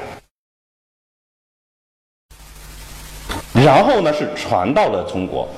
[3.53, 5.49] 然后呢是传到了中国，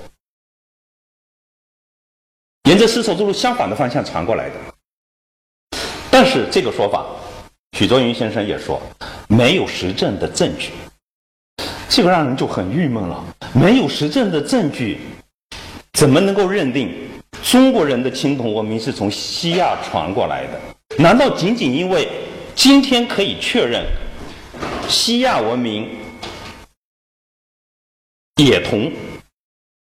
[2.65, 4.55] 沿着丝绸之路相反的方向传过来的。
[6.11, 7.05] 但是这个说法，
[7.73, 8.81] 许倬云先生也说
[9.29, 10.73] 没有实证的证据，
[11.91, 13.25] 这个让人就很郁闷了。
[13.55, 14.99] 没有实证的证据，
[15.95, 16.93] 怎么能够认定
[17.43, 20.61] 中国人的青铜文明是从西亚传过来的？
[20.99, 22.09] 难道仅仅因为
[22.55, 23.85] 今天可以确认
[24.89, 25.89] 西亚文明
[28.37, 28.93] 冶铜，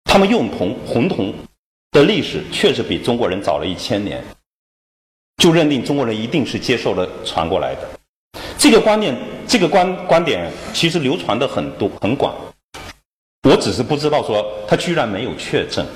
[0.04, 1.34] 他们用铜红铜
[1.92, 4.22] 的历史确实比中国人早了一千年？
[5.42, 7.88] 就认定中国人一定是接受了传过来的，
[8.58, 12.34] 这个观念，这个观观点其实流传的很多很广，
[13.46, 15.86] 我只是不知道说他居然没有确诊。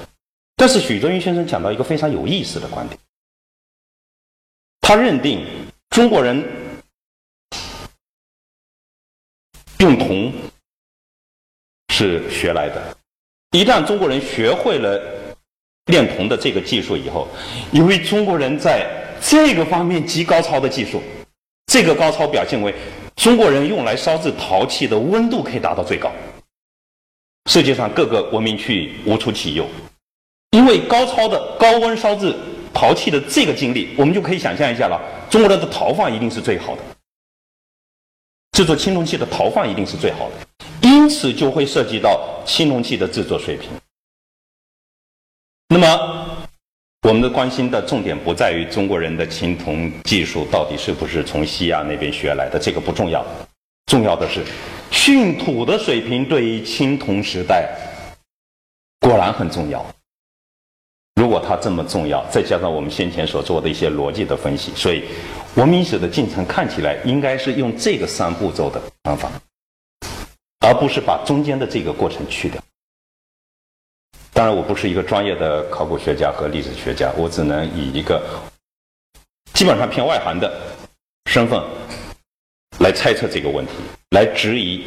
[0.55, 2.97] 但是许倬云先生讲到一个非常有意思的观点，
[4.81, 5.45] 他认定
[5.89, 6.45] 中国人
[9.79, 10.33] 用铜
[11.89, 12.97] 是学来的，
[13.51, 15.03] 一旦中国人学会了
[15.87, 17.27] 炼铜的这个技术以后，
[17.73, 18.87] 因为中国人在
[19.21, 21.03] 这个方面极高超的技术，
[21.67, 22.73] 这个高超表现为
[23.17, 26.13] 中国人用来烧制陶器的温度可以达到最高，
[27.47, 29.67] 世界上各个文明区域无出其右。
[30.51, 32.35] 因为高超的高温烧制
[32.75, 36.83] 陶器的这个经历，我们就可以想象一下了，中国人的陶放一定是最好的，
[38.53, 43.71] 制作青铜器的陶放一定是最好的，因此就会涉及到青铜器的制作水平。
[45.69, 46.27] 那么。
[47.09, 53.25] 我们的关心的重点不在于中国人的青铜技术到底是不是从西亚那边学来的，这个不重要，
[53.87, 54.45] 重要的是
[54.91, 57.69] 训土的水平对于青铜时代
[59.01, 59.85] 果然很重要。
[61.15, 65.05] 如果它这么重要，再加上我们先前所做的一些逻辑的分析，所以
[65.55, 69.31] 文明史的进程看起来应该是用这个三步骤的方法，
[70.61, 72.63] 而不是把中间的这个过程去掉。
[74.33, 78.23] 当然，我不是一个专业的考古学家和历史学家，我只能以一个
[79.53, 80.59] 基本上偏外行的
[81.27, 81.63] 身份
[82.81, 83.73] 来猜测这个问题，
[84.11, 84.85] 来质疑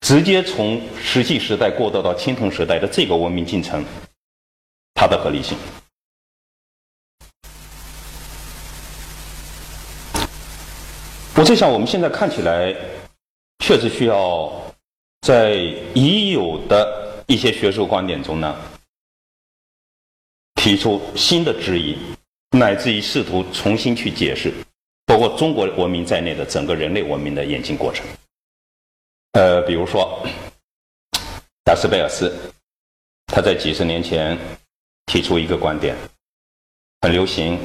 [0.00, 3.84] 直接从石器时代过渡到青铜时代的这个文明进程
[4.94, 5.56] 它的合理性。
[11.34, 12.74] 我在想，我们现在看起来
[13.58, 14.50] 确实需要
[15.20, 15.54] 在
[15.94, 18.56] 已有的一些学术观点中呢，
[20.54, 21.98] 提出新的质疑，
[22.52, 24.50] 乃至于试图重新去解释，
[25.16, 28.04] 包括中国文明在内的整个人类文明的演进过程。
[29.32, 30.22] 呃，比如说
[31.64, 32.30] 雅斯贝尔斯，
[33.24, 34.36] 他在几十年前
[35.06, 35.96] 提出一个观点，
[37.00, 37.58] 很流行。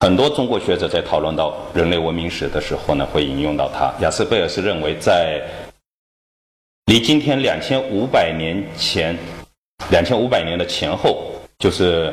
[0.00, 3.90] 很多中国学者在讨论到人类文明史的时候呢，会引用到他。
[4.02, 5.42] 雅斯贝尔斯认为，在
[6.84, 9.16] 离今天两千五百年前、
[9.90, 12.12] 两千五百年的前后，就是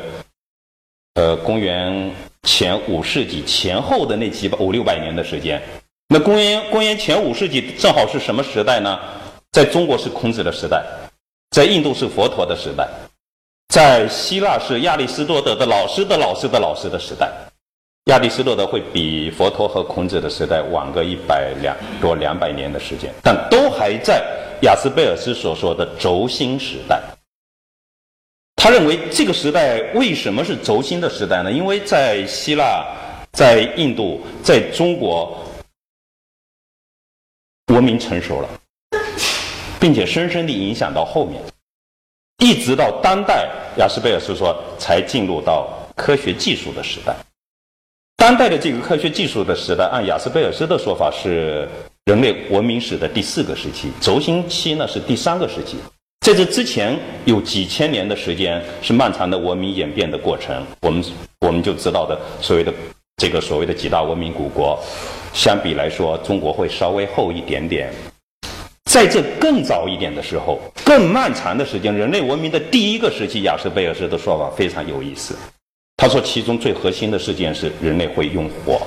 [1.14, 2.10] 呃公元
[2.44, 5.60] 前五世纪前后的那几百五六百年的时间。
[6.08, 8.98] 那公元公元前五世纪正好是什么时代呢？
[9.52, 10.84] 在中国是孔子的时代，
[11.50, 12.88] 在印度是佛陀的时代，
[13.68, 17.30] 在希腊是亚里士多德的老师的老师的老师的时代。
[18.06, 24.24] 亚里士多德会比佛陀和孔子的时代晚个一百两多两百年的时间，但都还在
[24.62, 27.00] 雅斯贝尔斯所说的轴心时代。
[28.62, 31.50] 他认为这个时代为什么是轴心的时代呢？
[31.50, 32.84] 因为在希腊、
[33.32, 35.42] 在印度、在中国，
[37.68, 38.48] 文明成熟了，
[39.80, 41.40] 并且深深地影响到后面，
[42.36, 43.48] 一直到当代，
[43.78, 47.16] 雅斯贝尔斯说才进入到科学技术的时代。
[48.18, 51.66] 当代的这个科学技术的时代，按雅斯贝尔斯的说法是
[52.04, 55.78] 人类文明史的第四个时期，轴心期呢是第三个时期。
[56.20, 60.64] 在这之前有几千年的时间是漫长的文明演变的过程。
[60.82, 61.02] 我们
[61.40, 62.72] 我们就知道的所谓的
[63.16, 64.78] 这个所谓的几大文明古国，
[65.32, 67.90] 相比来说，中国会稍微后一点点。
[68.84, 75.34] 在这更早一点的时候，更漫长的时间，人类文明的第一个时期，雅斯贝尔斯的说法非常有意思。
[75.96, 78.82] 他说，其中最核心的事件是人类会用火，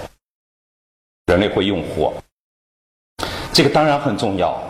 [1.26, 2.14] 人类会用火，
[3.52, 4.62] 这个当然很重要，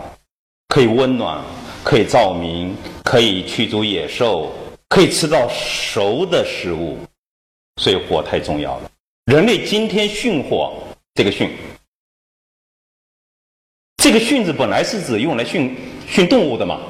[0.69, 1.41] 可以温暖，
[1.83, 4.51] 可以照明，可以驱逐野兽，
[4.87, 6.97] 可以吃到熟的食物，
[7.75, 8.91] 所以火太重要了。
[9.25, 10.73] 人类今天驯火，
[11.13, 11.51] 这个驯，
[13.97, 15.75] 这个驯字本来是指用来驯
[16.07, 16.81] 驯动物的嘛，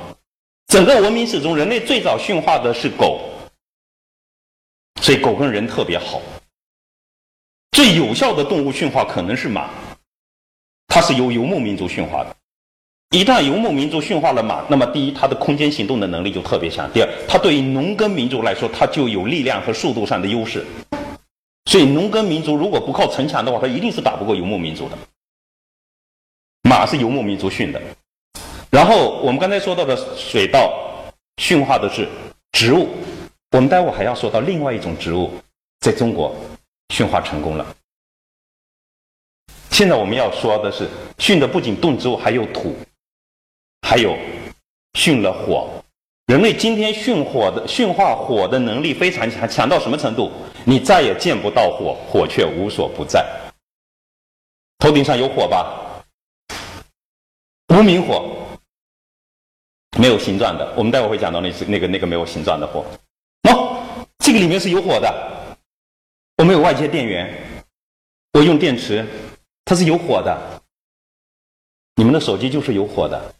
[0.67, 3.29] 整个文明史中，人类最早驯化的是狗。
[5.01, 6.21] 所以狗跟人特别好。
[7.71, 9.69] 最有效的动物驯化可能是马，
[10.87, 12.35] 它是由游牧民族驯化的。
[13.13, 20.65] 一旦游牧民族驯化了马，那么第一，它的空间行动的能力就特别强；第二，它对于农耕民族来说，它就有力量和速度上的优势。
[21.65, 24.97] 所以，农耕民族如果不靠城墙的话，它一定是打不过游牧民族的。
[26.67, 27.79] 马是游牧民族驯的，
[28.71, 30.73] 然后我们刚才说到的水稻
[31.37, 32.09] 驯化的是
[32.53, 32.89] 植物。
[33.51, 35.29] 我们待会还要说到另外一种植物，
[35.81, 36.35] 在中国
[36.89, 37.75] 驯化成功了。
[39.69, 40.89] 现在我们要说的是，
[41.19, 42.75] 驯的不仅动植物，还有土，
[43.83, 44.17] 还有
[44.93, 45.69] 驯了火。
[46.27, 50.31] 人类今天驯火的驯化火的能力非常强，强到什么程度？
[50.65, 53.23] 你再也见不到火，火却无所不在。
[54.79, 56.01] 头顶上有火吧？
[57.75, 58.33] 无名火，
[59.99, 60.73] 没有形状的。
[60.77, 62.85] 我们待会会讲到那是那个那个没有形状的火。
[63.43, 63.77] 喏
[64.19, 65.57] 这个里面是有火的，
[66.37, 67.37] 我没有外接电源，
[68.31, 69.05] 我用电池，
[69.65, 70.61] 它是有火的。
[71.95, 73.35] 你们的手机就是有火的。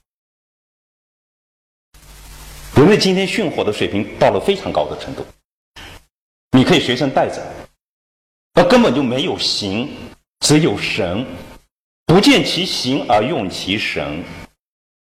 [2.75, 5.23] 人类今天驯火的水平到了非常高的程度，
[6.57, 7.39] 你可以随身带着，
[8.55, 9.89] 而根本就没有形，
[10.39, 11.23] 只有神，
[12.07, 14.23] 不见其形而用其神，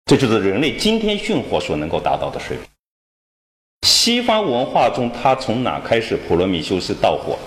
[0.05, 2.65] 这就是人类今天驯火所能够达到的水平。
[3.87, 6.17] 西方文化中，他从哪开始？
[6.17, 7.39] 普罗米修斯盗火。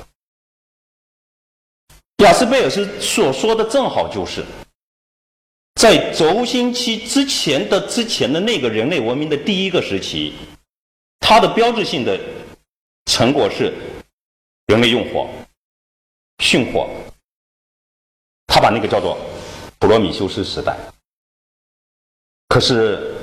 [2.25, 4.43] 雅斯贝尔斯所说的正好就是，
[5.77, 10.33] 在轴心期之前的之前的那个人类文明的第一个时期，
[11.21, 12.19] 它的标志性的
[13.05, 13.73] 成果是
[14.67, 15.29] 人类用火
[16.39, 16.91] 驯火。
[18.47, 19.19] 他把那个叫做
[19.79, 20.77] 普罗米修斯时代。
[22.49, 23.15] 可是。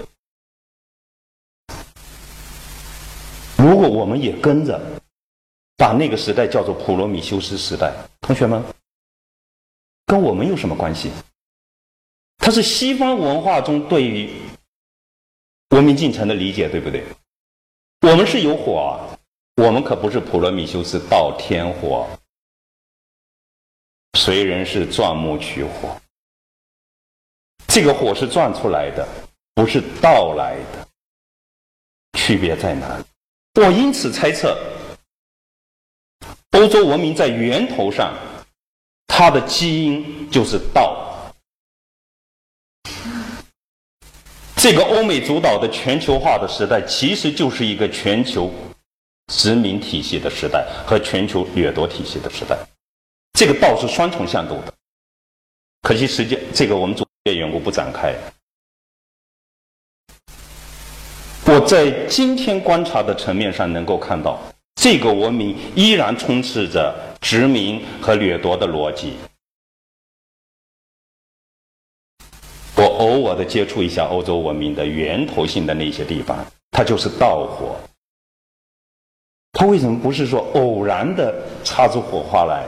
[3.56, 4.80] 如果我们也跟着
[5.78, 8.62] 把那个时代叫做普罗米修斯时代，同学们，
[10.06, 11.10] 跟我们有什么关系？
[12.46, 14.30] 它是西方文化中对于
[15.70, 17.02] 文明进程的理解，对不对？
[18.02, 19.00] 我们是有火，
[19.56, 22.06] 我们可不是普罗米修斯盗天火，
[24.20, 25.98] 谁人是钻木取火，
[27.66, 29.08] 这个火是钻出来的，
[29.54, 30.86] 不是盗来的，
[32.20, 33.06] 区别在哪里？
[33.54, 34.62] 我因此猜测，
[36.52, 38.14] 欧洲文明在源头上，
[39.08, 41.13] 它的基因就是道，
[44.64, 48.50] 这个欧美主导的全球化的时代，其实就是一个全球
[49.28, 52.58] 殖民体系的时代和全球掠夺体系的时代。
[53.34, 54.74] 这个道是双重向度的。
[55.82, 58.16] 可惜时间，这个我们主业缘故不展开。
[61.46, 64.40] 我在今天观察的层面上能够看到，
[64.76, 69.16] 这个文明依然充斥着殖民和掠夺的逻辑。
[72.76, 77.76] 我偶尔的接触一下欧洲文明的源头性的那些地方，它就是盗火。
[79.52, 82.66] 它为什么不是说偶然的擦出火花来？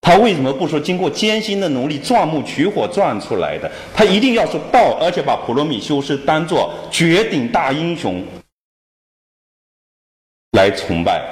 [0.00, 3.70] 它为什么不说经过艰辛的努力钻木取火钻出来的？
[3.94, 8.22] 它一定要说盗，而且把普罗米修斯当做绝顶大英雄
[10.52, 11.22] 来崇拜。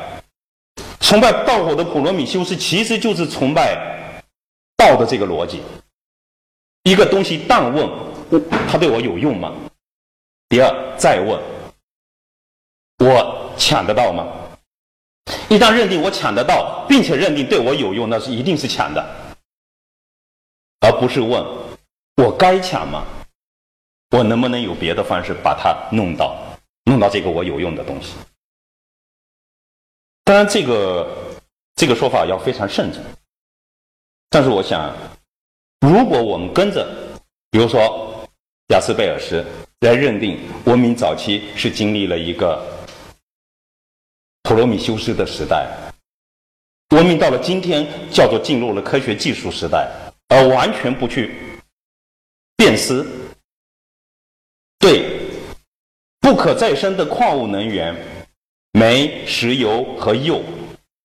[1.00, 3.76] 崇拜盗火的普罗米修斯，其实就是崇拜
[4.76, 5.60] 盗的这个逻辑。
[6.85, 7.89] 一个东西当问，
[8.68, 9.55] 它对我有用吗？
[10.49, 11.41] 第二，再问，
[12.99, 14.26] 我抢得到吗？
[15.49, 19.01] 一旦认定我抢得到，并且认定对我有用，那是一定是抢的，
[20.80, 21.45] 而不是问
[22.16, 23.05] 我该抢吗？
[24.11, 26.37] 我能不能有别的方式把它弄到
[26.85, 28.14] 弄到这个我有用的东西？
[30.24, 31.09] 当然，这个
[31.76, 33.01] 这个说法要非常慎重。
[34.28, 34.93] 但是我想。
[35.83, 36.87] 如果我们跟着，
[37.51, 38.24] 比如说
[38.68, 39.45] 雅斯贝尔斯
[39.80, 42.64] 来认定文明早期是经历了一个
[44.45, 45.68] 普罗米修斯的时代，
[46.91, 49.91] 文明到了今天叫做进入了科学技术时代，
[50.28, 51.35] 而完全不去
[52.57, 53.05] 辨识
[54.78, 55.18] 对
[56.20, 57.93] 不可再生的矿物能源
[58.70, 60.45] 煤、石油和铀，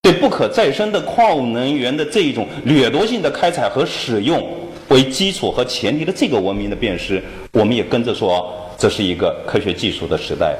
[0.04, 4.66] 对不可再生的矿物能源的这一种掠夺性的开采和使用。
[4.90, 7.24] 为基础和前提的这个文明的辨识，
[7.54, 10.58] 我们也跟着说，这是一个科学技术的时代，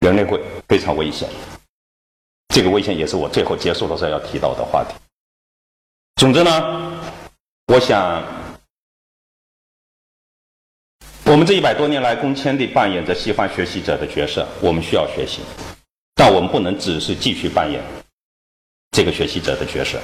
[0.00, 1.28] 人类会非常危险。
[2.54, 4.94] 这个危险也是我最后结束的时候要提到的话题。
[6.16, 7.00] 总之呢，
[7.66, 8.22] 我想，
[11.24, 15.40] 我们这一百多年来，公谦地扮演着西方学习者的角色，我们需要学习，
[16.14, 17.80] 但我们不能只是继续扮演
[18.90, 19.98] 这个学习者的角色。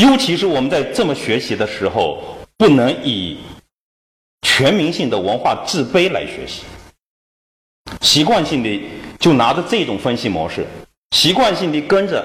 [0.00, 3.38] 尤其是我们在这么学习的时候，不能以
[4.42, 6.62] 全民性的文化自卑来学习，
[8.00, 8.82] 习惯性的
[9.18, 10.66] 就拿着这种分析模式，
[11.10, 12.24] 习惯性的跟着，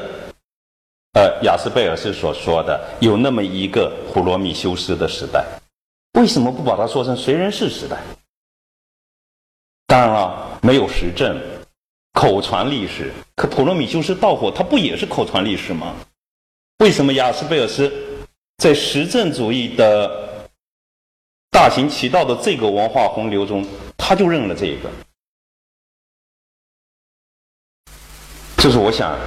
[1.13, 5.45] 呃，雅斯贝尔斯所说的有那么一个普罗米修斯的时代，
[6.13, 7.97] 为什么不把它说成随人世时代？
[9.87, 11.37] 当然了，没有实证，
[12.13, 15.93] 口传历史，可普罗米修斯盗火，他不也是口传历史吗？
[16.77, 17.91] 为什么雅斯贝尔斯
[18.61, 20.47] 在实证主义的
[21.49, 23.65] 大行其道的这个文化洪流中，
[23.97, 24.89] 他就认了这一个？
[28.57, 29.17] 这是我想，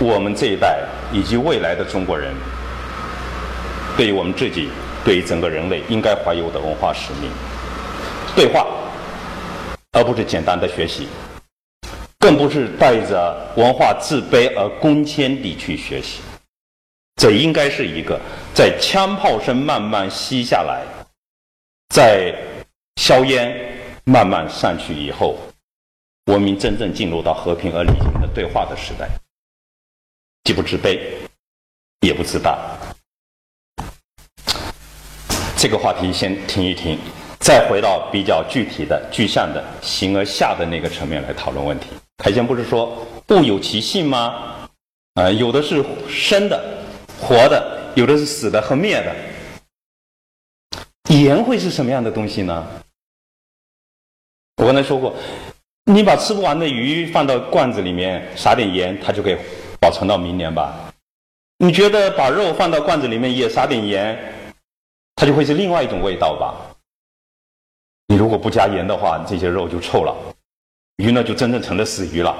[0.00, 2.34] 我们这一代以及未来的中国人，
[3.94, 4.70] 对于我们自己，
[5.04, 7.30] 对于整个人类，应该怀有的文化使命：
[8.34, 8.66] 对话，
[9.92, 11.08] 而不是简单的学习，
[12.18, 16.22] 更不是带着文化自卑而攻坚地去学习。
[17.20, 18.18] 这应该是一个
[18.54, 20.86] 在枪炮声慢慢息下来，
[21.90, 22.34] 在
[22.96, 23.54] 硝烟
[24.04, 25.36] 慢慢散去以后，
[26.32, 29.06] 文明真正进入到和平而理性的对话的时代，
[30.44, 30.98] 既不自卑，
[32.00, 32.58] 也不自大。
[35.58, 36.98] 这个话题先停一停，
[37.38, 41.88] 再回到比较具体的、具象的形而下的那个层面来讨论问题。
[42.16, 44.56] 凯先不是说物有其性吗？
[45.16, 46.79] 啊，有的是生的。
[47.20, 49.14] 活的有的是死的和灭的，
[51.14, 52.66] 盐会是什么样的东西呢？
[54.56, 55.14] 我刚才说过，
[55.84, 59.36] 你把吃不完的鱼放到罐子里面，撒点盐，它就可以
[59.80, 60.92] 保存到明年吧？
[61.58, 64.18] 你觉得把肉放到罐子里面也撒点盐，
[65.14, 66.54] 它就会是另外一种味道吧？
[68.06, 70.14] 你如果不加盐的话，这些肉就臭了，
[70.96, 72.34] 鱼呢就真正成了死鱼了。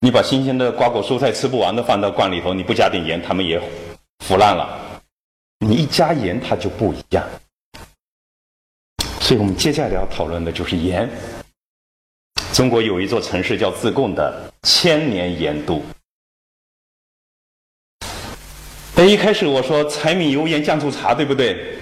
[0.00, 3.60] 你把新鲜的瓜果蔬菜吃不完的放到罐里头，你不加点盐，它们也。
[4.24, 5.00] 腐烂了，
[5.60, 7.24] 你一加盐，它就不一样。
[9.20, 11.08] 所以我们接下来要讨论的就是盐。
[12.52, 15.82] 中国有一座城市叫自贡的千年盐都。
[18.96, 21.76] 哎，一开始我说柴米油盐酱醋茶，对不对？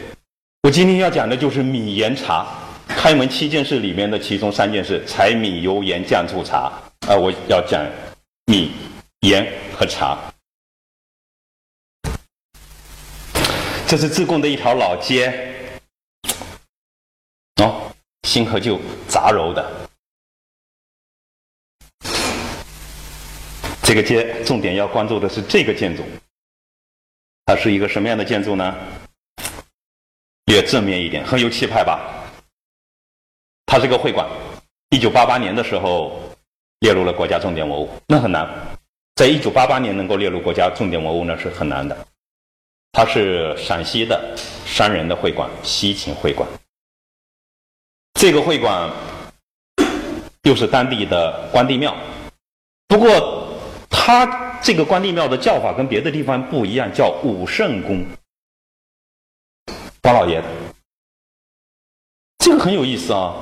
[0.63, 2.47] 我今天要讲的就是米盐茶。
[2.89, 6.73] 开门七件事里面的其中三件事：柴米油盐酱醋茶。
[7.07, 7.85] 啊，我要讲
[8.47, 8.73] 米、
[9.21, 9.47] 盐
[9.79, 10.19] 和茶。
[13.87, 15.53] 这是自贡的一条老街，
[17.63, 19.89] 哦，新和旧杂糅的。
[23.83, 26.03] 这个街重点要关注的是这个建筑，
[27.45, 28.75] 它是一个什么样的建筑呢？
[30.47, 32.01] 略正面一点，很有气派吧？
[33.67, 34.29] 它是个会馆，
[34.91, 36.21] 一九八八年的时候
[36.81, 38.49] 列入了国家重点文物，那很难，
[39.15, 41.97] 在一九八八年能够列入国家重点文物那是很难的。
[42.97, 46.49] 它是陕西的山人的会馆，西秦会馆。
[48.15, 48.89] 这个会馆
[50.45, 51.95] 又是当地的关帝庙，
[52.87, 53.49] 不过
[53.91, 58.07] 它这个关帝庙的叫法跟别的地方不一样，叫武圣宫。
[60.01, 60.41] 关老爷，
[62.39, 63.35] 这个很有意思啊！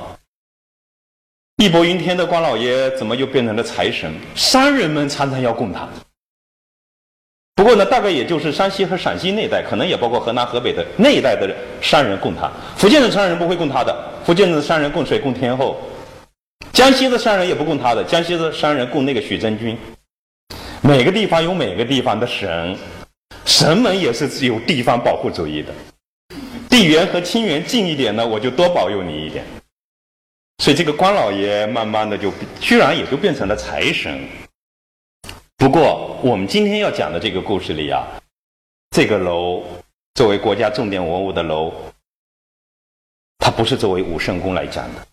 [1.57, 4.11] 义薄云天的关老爷怎么又变成了财神？
[4.33, 5.87] 山人们常常要供他。
[7.55, 12.51] 不过呢，大概也就是山西和陕西那一带，可能也包括河南、河北的那一带的山人供他。
[12.75, 13.95] 福建的山人不会供他的，
[14.25, 15.19] 福建的山人供谁？
[15.19, 15.79] 供天后。
[16.71, 19.77] 江西的山人也不供他的，江西的山人供那个许真君。
[20.81, 22.75] 每个地方有每个地方的神，
[23.45, 25.71] 神们也是有地方保护主义的。
[26.67, 29.45] 地缘和亲缘近一点呢，我就多保佑你一点。
[30.57, 34.19] 所以这个关老爷慢慢的就居然也就变成了财神。
[35.63, 38.05] 不过，我们今天要讲的这个故事里啊，
[38.89, 39.63] 这个楼
[40.13, 41.73] 作为国家重点文物的楼，
[43.37, 45.07] 它不是作为武圣宫来讲的。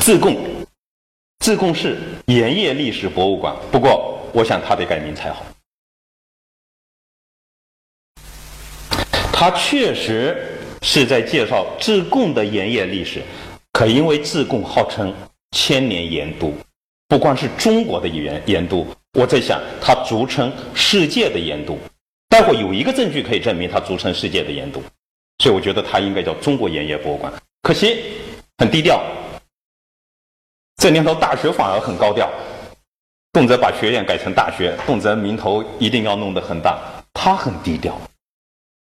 [0.00, 0.36] 自贡，
[1.38, 3.56] 自贡市盐业历史博物馆。
[3.70, 5.46] 不过，我想它得改名才好。
[9.32, 13.22] 它确实是在介绍自贡的盐业历史，
[13.72, 15.14] 可因为自贡号称
[15.52, 16.52] 千年盐都。
[17.12, 21.78] 不光是中国的盐盐都，我在想，它俗称世界的盐都。
[22.26, 24.82] 待会有一个证据可以证明它俗称世界的盐都，
[25.36, 27.30] 所以我觉得它应该叫中国盐业博物馆。
[27.64, 28.02] 可惜
[28.56, 29.04] 很低调，
[30.76, 32.32] 这年头大学反而很高调，
[33.30, 36.80] 动辄把学院改成大学，动辄名头一定要弄得很大。
[37.12, 38.00] 它很低调，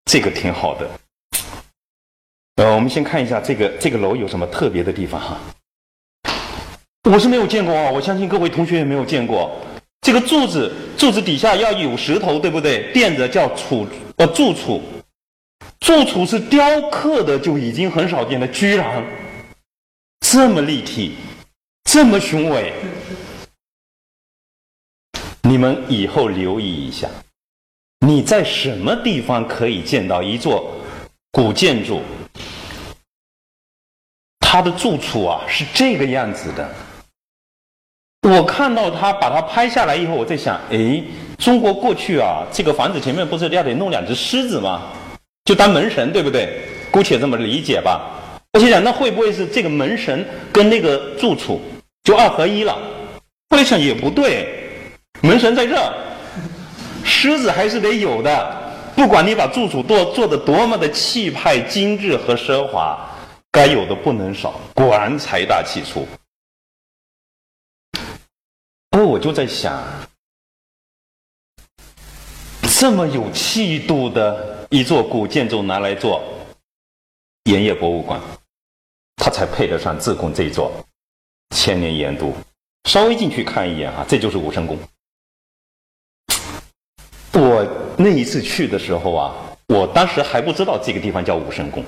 [0.06, 0.90] 这个挺好的。
[2.56, 5.38] 呃，我们先看一下这个这个楼有什么特别的地方哈。
[7.12, 9.52] 我是没有见过啊，我相信各位同学也没有见过。
[10.00, 12.90] 这个柱子，柱子底下要有石头，对不对？
[12.94, 13.86] 垫着叫柱，
[14.16, 14.82] 呃，柱础。
[15.82, 19.06] 柱础是雕刻的，就已经很少见了，居然
[20.22, 21.16] 这么立体，
[21.84, 22.72] 这么雄伟。
[25.42, 27.10] 你们以后留意一下，
[28.08, 30.74] 你在什么地方可以见到一座
[31.34, 32.02] 古建筑，
[34.40, 36.74] 它的柱础啊是这个样子的？
[38.30, 41.02] 我看到他把它拍下来以后，我在想，哎，
[41.40, 44.84] 中国过去啊，这个房子前面不是要得弄两只狮子吗？
[45.46, 46.62] 就当门神，对不对？
[46.92, 48.00] 姑且这么理解吧。
[48.54, 51.60] 我心想，那会不会是这个门神跟那个住处
[52.04, 52.78] 就二合一了？
[53.50, 54.48] 后来想也不对，
[55.22, 55.92] 门神在这儿，
[57.04, 58.58] 狮子还是得有的。
[58.96, 63.00] 不管你把住处做做的多么的气派、精致和奢华，
[63.52, 64.60] 该有的不能少。
[64.76, 66.08] 果然财大气粗。
[68.92, 69.82] 不过，我就在想，
[72.78, 76.22] 这么有气度的一座古建筑拿来做
[77.46, 78.20] 盐业博物馆，
[79.16, 80.70] 它才配得上自贡这座
[81.56, 82.34] 千年盐都。
[82.90, 84.78] 稍微进去看一眼啊，这就是武圣宫。
[87.32, 87.66] 我
[87.98, 89.34] 那一次去的时候啊，
[89.70, 91.82] 我当时还不知道这个地方叫武圣宫。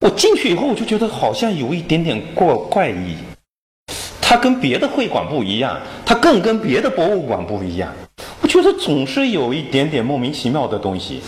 [0.00, 3.16] 我进去以后，我就觉得好像有一点点过怪异。
[4.30, 5.76] 它跟别的会馆不一样，
[6.06, 7.92] 它更跟别的博物馆不一样。
[8.40, 11.20] 我觉得总是有一点点莫名其妙的东西。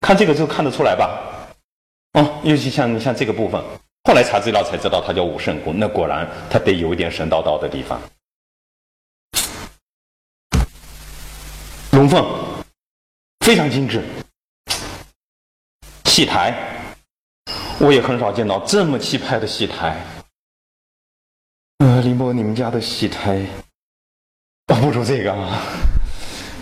[0.00, 1.16] 看这个就看得出来吧？
[2.14, 3.62] 哦，尤其像像这个部分，
[4.02, 5.78] 后来查资料才知道它叫武圣宫。
[5.78, 8.00] 那果然它得有一点神叨叨的地方。
[11.92, 12.26] 龙凤
[13.46, 14.02] 非常精致，
[16.06, 16.52] 戏台
[17.78, 19.96] 我也很少见到这么气派的戏台。
[21.78, 23.40] 呃，林波，你们家的戏台
[24.66, 25.62] 不如这个啊。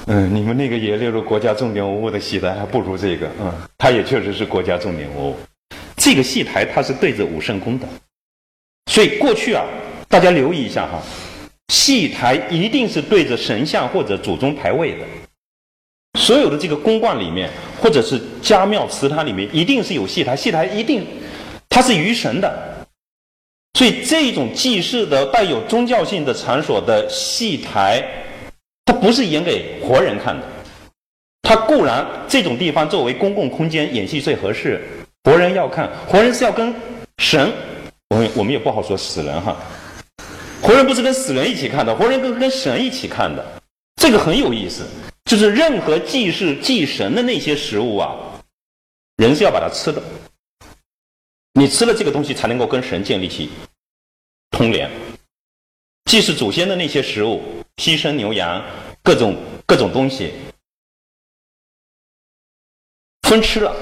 [0.09, 3.27] 嗯，你们那个也列入国家重点文物的戏台还不如这个。
[3.41, 5.37] 嗯，它也确实是国家重点文物。
[5.97, 7.89] 这个戏台它是对着武圣宫的，
[8.93, 9.65] 所以过去啊，
[10.07, 11.03] 大家留意一下哈，
[11.69, 15.07] 戏台一定是对着神像或者祖宗牌位的。
[16.21, 21.07] 所有的这个宫观里面，或者是家庙祠堂里面，一定是有戏台，戏台一定
[21.71, 22.76] 它是于神的。
[23.77, 28.03] 所以，这种祭祀的带有宗教性的场所的戏台，
[28.87, 30.43] 它不是演给活人看的。
[31.43, 34.83] 它固然这种地方作为公共空间演戏最合适，
[35.25, 36.75] 活人要看，活人是要跟
[37.19, 37.53] 神，
[38.09, 39.55] 我们我们也不好说死人哈。
[40.63, 43.45] 活人不是跟死人一起看的，活人跟跟神一起看的，
[44.01, 44.87] 这个很有意思。
[45.27, 48.17] 就是任何祭祀祭神的那些食物啊，
[49.19, 50.03] 人是要把它吃的。
[51.59, 53.49] 你吃了这个东西，才能够跟神建立起
[54.51, 54.91] 通联。
[56.11, 57.43] 祭祀祖先的那些食物，
[57.77, 58.65] 牺牲牛羊，
[59.03, 59.37] 各种
[59.67, 60.33] 各种东西，
[63.23, 63.75] 分吃了，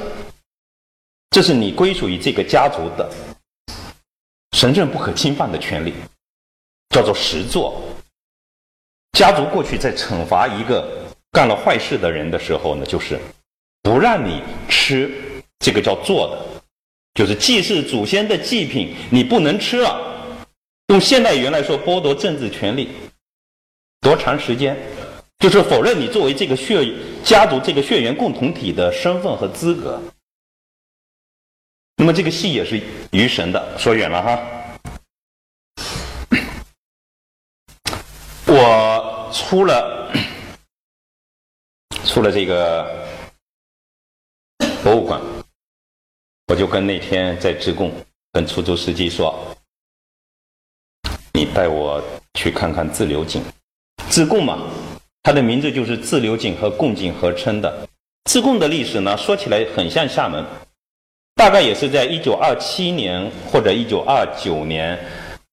[1.30, 3.10] 这是你归属于这个家族的
[4.52, 5.94] 神圣不可侵犯的权利。
[6.90, 7.82] 叫做实作。
[9.18, 13.18] 家族过去在惩罚一个干了坏事的人的时候呢，就是
[13.82, 15.10] 不让你吃
[15.58, 16.62] 这个叫做的，
[17.14, 20.13] 就是祭祀祖先的祭品，你不能吃了。
[20.94, 22.88] 用现代语言来说，剥夺政治权利，
[24.00, 24.76] 多长时间？
[25.40, 26.88] 就是否认你作为这个血
[27.24, 30.00] 家族这个血缘共同体的身份和资格。
[31.96, 32.80] 那么这个戏也是
[33.10, 34.40] 于神的，说远了哈。
[38.46, 40.12] 我出了
[42.04, 43.04] 出了这个
[44.84, 45.20] 博物馆，
[46.46, 47.92] 我就跟那天在自贡
[48.30, 49.36] 跟出租司机说
[51.36, 52.00] ：“你带我
[52.34, 53.42] 去看看自流井。”
[54.08, 54.58] 自贡嘛，
[55.22, 57.86] 它的名字就是自流井和贡井合称的。
[58.30, 60.44] 自贡的历史呢，说起来很像厦门，
[61.34, 64.98] 大概也是在一九二七年或者一九二九年。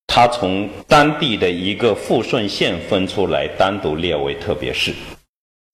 [0.06, 4.94] 他从当地的一个富顺县分出来，单独列为特别市。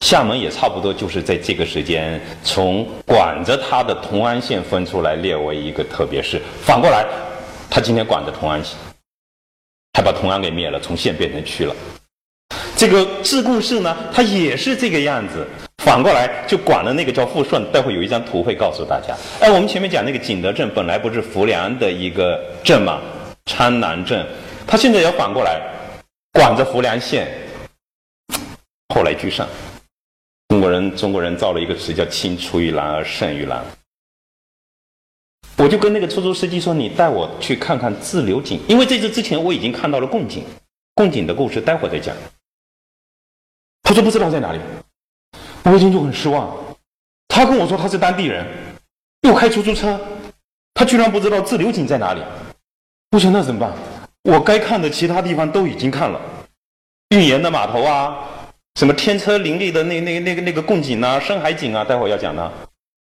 [0.06, 6.40] 厦门也差不多就是在这个时间，从管着他的同安县分出来，列为一个特别市。
[6.62, 7.04] 反过来，
[7.68, 8.78] 他今天管着同安县，
[9.98, 11.76] 他把同安给灭了，从县变成区了。
[12.76, 15.44] 这个自贡市呢，它也是这个样子。
[15.84, 17.66] 反过来就管了那个叫富顺。
[17.72, 19.16] 待会有一张图会告诉大家。
[19.40, 23.02] 哎，我们前面讲那个景德镇本来不是浮梁的一个镇吗？
[23.46, 24.24] 昌南镇，
[24.68, 25.60] 他现在要反过来
[26.34, 27.28] 管着浮梁县，
[28.94, 29.48] 后来居上。
[30.50, 33.66] 中国人中国人造了一个词叫“青出于蓝而胜于蓝”。
[35.58, 40.44] 我就跟那个出租司机说：“你带我去看看自流井，因为这次之前我已经看到了贡井，
[40.94, 42.16] 贡井的故事待会再讲。”
[43.82, 44.60] 他说不知道在哪里，
[45.64, 46.56] 我一听就很失望。
[47.28, 48.46] 他跟我说他是当地人，
[49.22, 50.00] 又开出租车，
[50.74, 52.22] 他居然不知道自流井在哪里。
[53.10, 53.74] 不行，那怎么办？
[54.24, 56.22] 我该看的其他地方都已经看了，
[57.10, 58.30] 运盐的码头啊，
[58.76, 62.52] 什么天车林立的那那那个那个贡井啊，深海井啊，待会儿要讲的，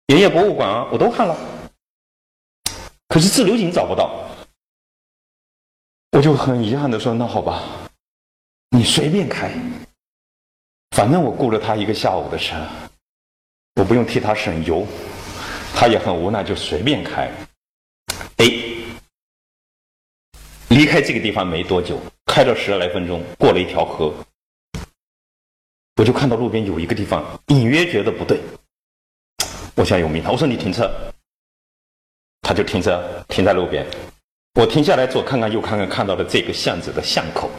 [0.09, 1.35] 盐业博物馆啊，我都看了。
[3.09, 4.29] 可是自流井找不到，
[6.13, 7.63] 我就很遗憾的说：“那好吧，
[8.71, 9.53] 你随便开，
[10.91, 12.57] 反正我雇了他一个下午的车，
[13.77, 14.87] 我不用替他省油，
[15.75, 17.31] 他也很无奈，就随便开。”
[18.39, 18.47] 哎。
[20.69, 24.13] 离开这个地方没多久，开了十来分钟，过了一条河，
[25.95, 28.41] 我就看到路边有一个地方，隐约觉得不对。
[29.77, 30.91] 我想有名堂，我说你停车，
[32.47, 33.85] 他就停车，停在路边。
[34.55, 37.51] 我停下来左看看右看看，看到了这个巷子的巷口，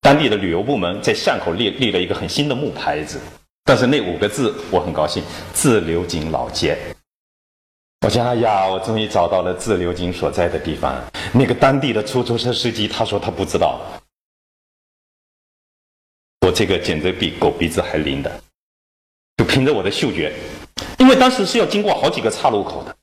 [0.00, 3.20] 当地的旅游部门在巷口立立了一个很新的木牌子，
[3.62, 5.22] 但是那五个字我很高兴：
[5.54, 6.76] 自流井老街。
[8.04, 11.00] 我想，哎呀，我终于找到了自流井所在的地方。
[11.32, 13.80] 那个当地的出租车司机，他说他不知道。
[16.44, 18.42] 我这个简直比狗鼻子还灵的，
[19.36, 20.34] 就凭着我的嗅觉，
[20.98, 22.96] 因为当时是要经过好几个岔路口的，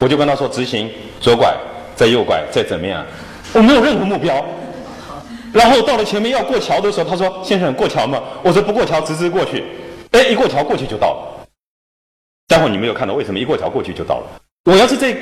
[0.00, 0.88] 我就跟他说直行，
[1.20, 1.52] 左拐，
[1.96, 3.04] 再右拐，再怎么样，
[3.52, 4.44] 我没有任何目标。
[5.52, 9.64] 然后到了前面要过桥的时候，他说：“先生，过桥吗？”我说：“不过桥，直直过去。”
[10.12, 11.46] 哎，一过桥过去就到了。
[12.46, 14.26] 待会儿你没有看到，为什么一过桥过去就到了？
[14.66, 15.16] 我要是在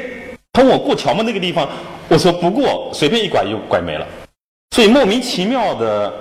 [0.53, 1.67] 通我过桥吗那个地方，
[2.09, 4.07] 我说不过，随便一拐就拐没了。
[4.73, 6.13] 所以莫名其妙的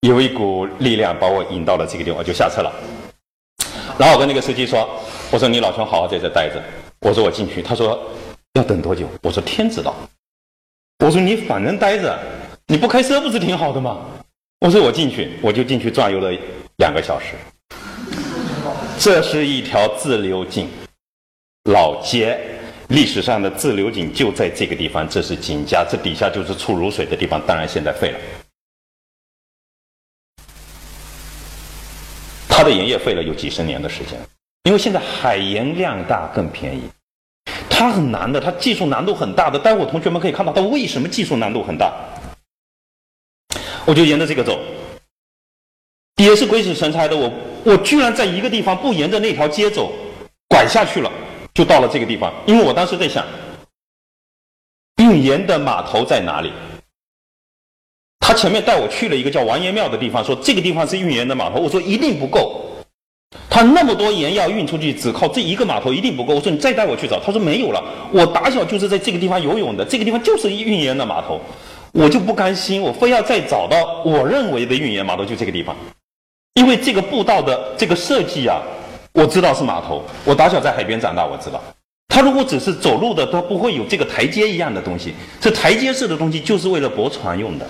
[0.00, 2.72] 有一股力量把我引到了这个地方，我就下车了。
[3.98, 4.88] 然后我跟那个司机说
[5.30, 6.54] ：“我说你老兄好好在这待着。”
[7.00, 7.98] 我说我进去，他说
[8.54, 9.08] 要等多久？
[9.22, 9.94] 我说天知道。
[11.04, 12.18] 我说你反正待着，
[12.66, 14.06] 你不开车不是挺好的吗？
[14.60, 16.30] 我说我进去，我就进去转悠了
[16.76, 17.34] 两个小时。
[18.98, 20.68] 这是一条自流井，
[21.64, 22.38] 老街，
[22.88, 25.08] 历史上的自流井就在这个地方。
[25.08, 27.40] 这是井家，这底下就是出卤水的地方。
[27.46, 28.18] 当然现在废了，
[32.46, 34.20] 它的营业废了有几十年的时间，
[34.64, 36.82] 因为现在海盐量大更便宜。
[37.68, 39.58] 它很难的，它技术难度很大的。
[39.58, 41.92] 待会同学们可以看到，它为什么技术难度很大？
[43.86, 44.60] 我就沿着这个走。
[46.16, 47.32] 也是鬼使神差的，我
[47.64, 49.90] 我居然在一个地方不沿着那条街走，
[50.48, 51.10] 拐下去了，
[51.54, 52.30] 就到了这个地方。
[52.46, 53.26] 因为我当时在想，
[54.96, 56.52] 运盐的码头在哪里？
[58.18, 61.58] 他前面带我去了一个叫王爷庙的地方，说这个地方是运盐的码头。
[61.58, 62.79] 我说一定不够，
[63.48, 66.34] 他那么多盐要运出去，只靠这一个码头一定不够。
[66.34, 67.82] 我说你再带我去找，他说没有了。
[68.12, 71.40] 我打小就是在这个地方游泳的，这个地方就是运盐的码头，
[71.92, 75.76] 我就不甘心，我非要再找到我认为的运盐码头，就这个地方，
[76.54, 78.60] 因为这个步道的这个设计啊，
[79.12, 80.02] 我知道是码头。
[80.24, 81.62] 我打小在海边长大，我知道。
[82.08, 85.14] 他如果只是走路的，他不会有这个台阶一样的东西。
[85.40, 87.66] 这台阶式的东西就是为了驳船用的。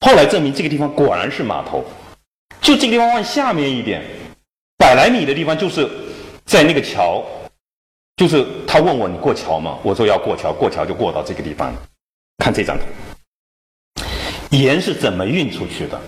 [0.00, 1.84] 后来证明这个地方果然是码头，
[2.60, 4.02] 就这个地方往下面一点，
[4.84, 5.88] 百来米的地方就是
[6.44, 7.24] 在那个桥，
[8.16, 9.78] 就是他问我你过桥吗？
[9.82, 11.74] 我说要过桥，过桥就过到这个地方。
[12.36, 12.84] 看这张图，
[14.50, 15.98] 盐是怎么运出去的？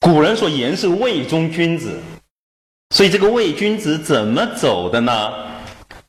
[0.00, 1.98] 古人说盐是魏中君子，
[2.90, 5.32] 所以这个魏君子怎么走的呢？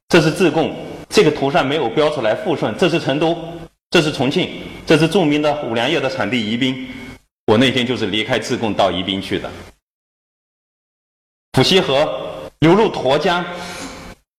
[0.09, 0.75] 这是自贡，
[1.07, 3.37] 这个图上没有标出来富顺，这是成都，
[3.91, 4.49] 这是重庆，
[4.85, 6.85] 这是著名的五粮液的产地宜宾。
[7.45, 9.49] 我那天就是离开自贡到宜宾去的，
[11.53, 13.45] 浦西河流入沱江，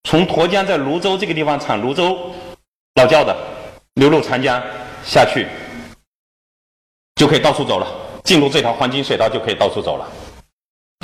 [0.03, 2.35] 从沱江在泸州这个地方产泸州
[2.97, 3.37] 老窖的，
[3.95, 4.61] 流入长江
[5.05, 5.47] 下去，
[7.15, 7.87] 就可以到处走了。
[8.25, 10.11] 进入这条黄金水道就可以到处走了，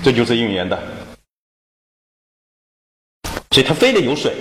[0.03, 0.77] 这就是运盐的，
[3.53, 4.35] 所以它非得有水，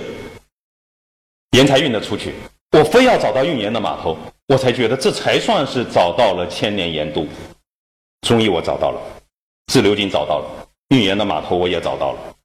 [1.52, 2.34] 盐才运得出去。
[2.72, 4.18] 我非要找到运盐的码头。
[4.48, 7.24] 我才觉得这才算是找到了千年盐都，
[8.22, 9.00] 终于我找到了，
[9.66, 12.39] 自流井找到了，预言的码头我也找到了。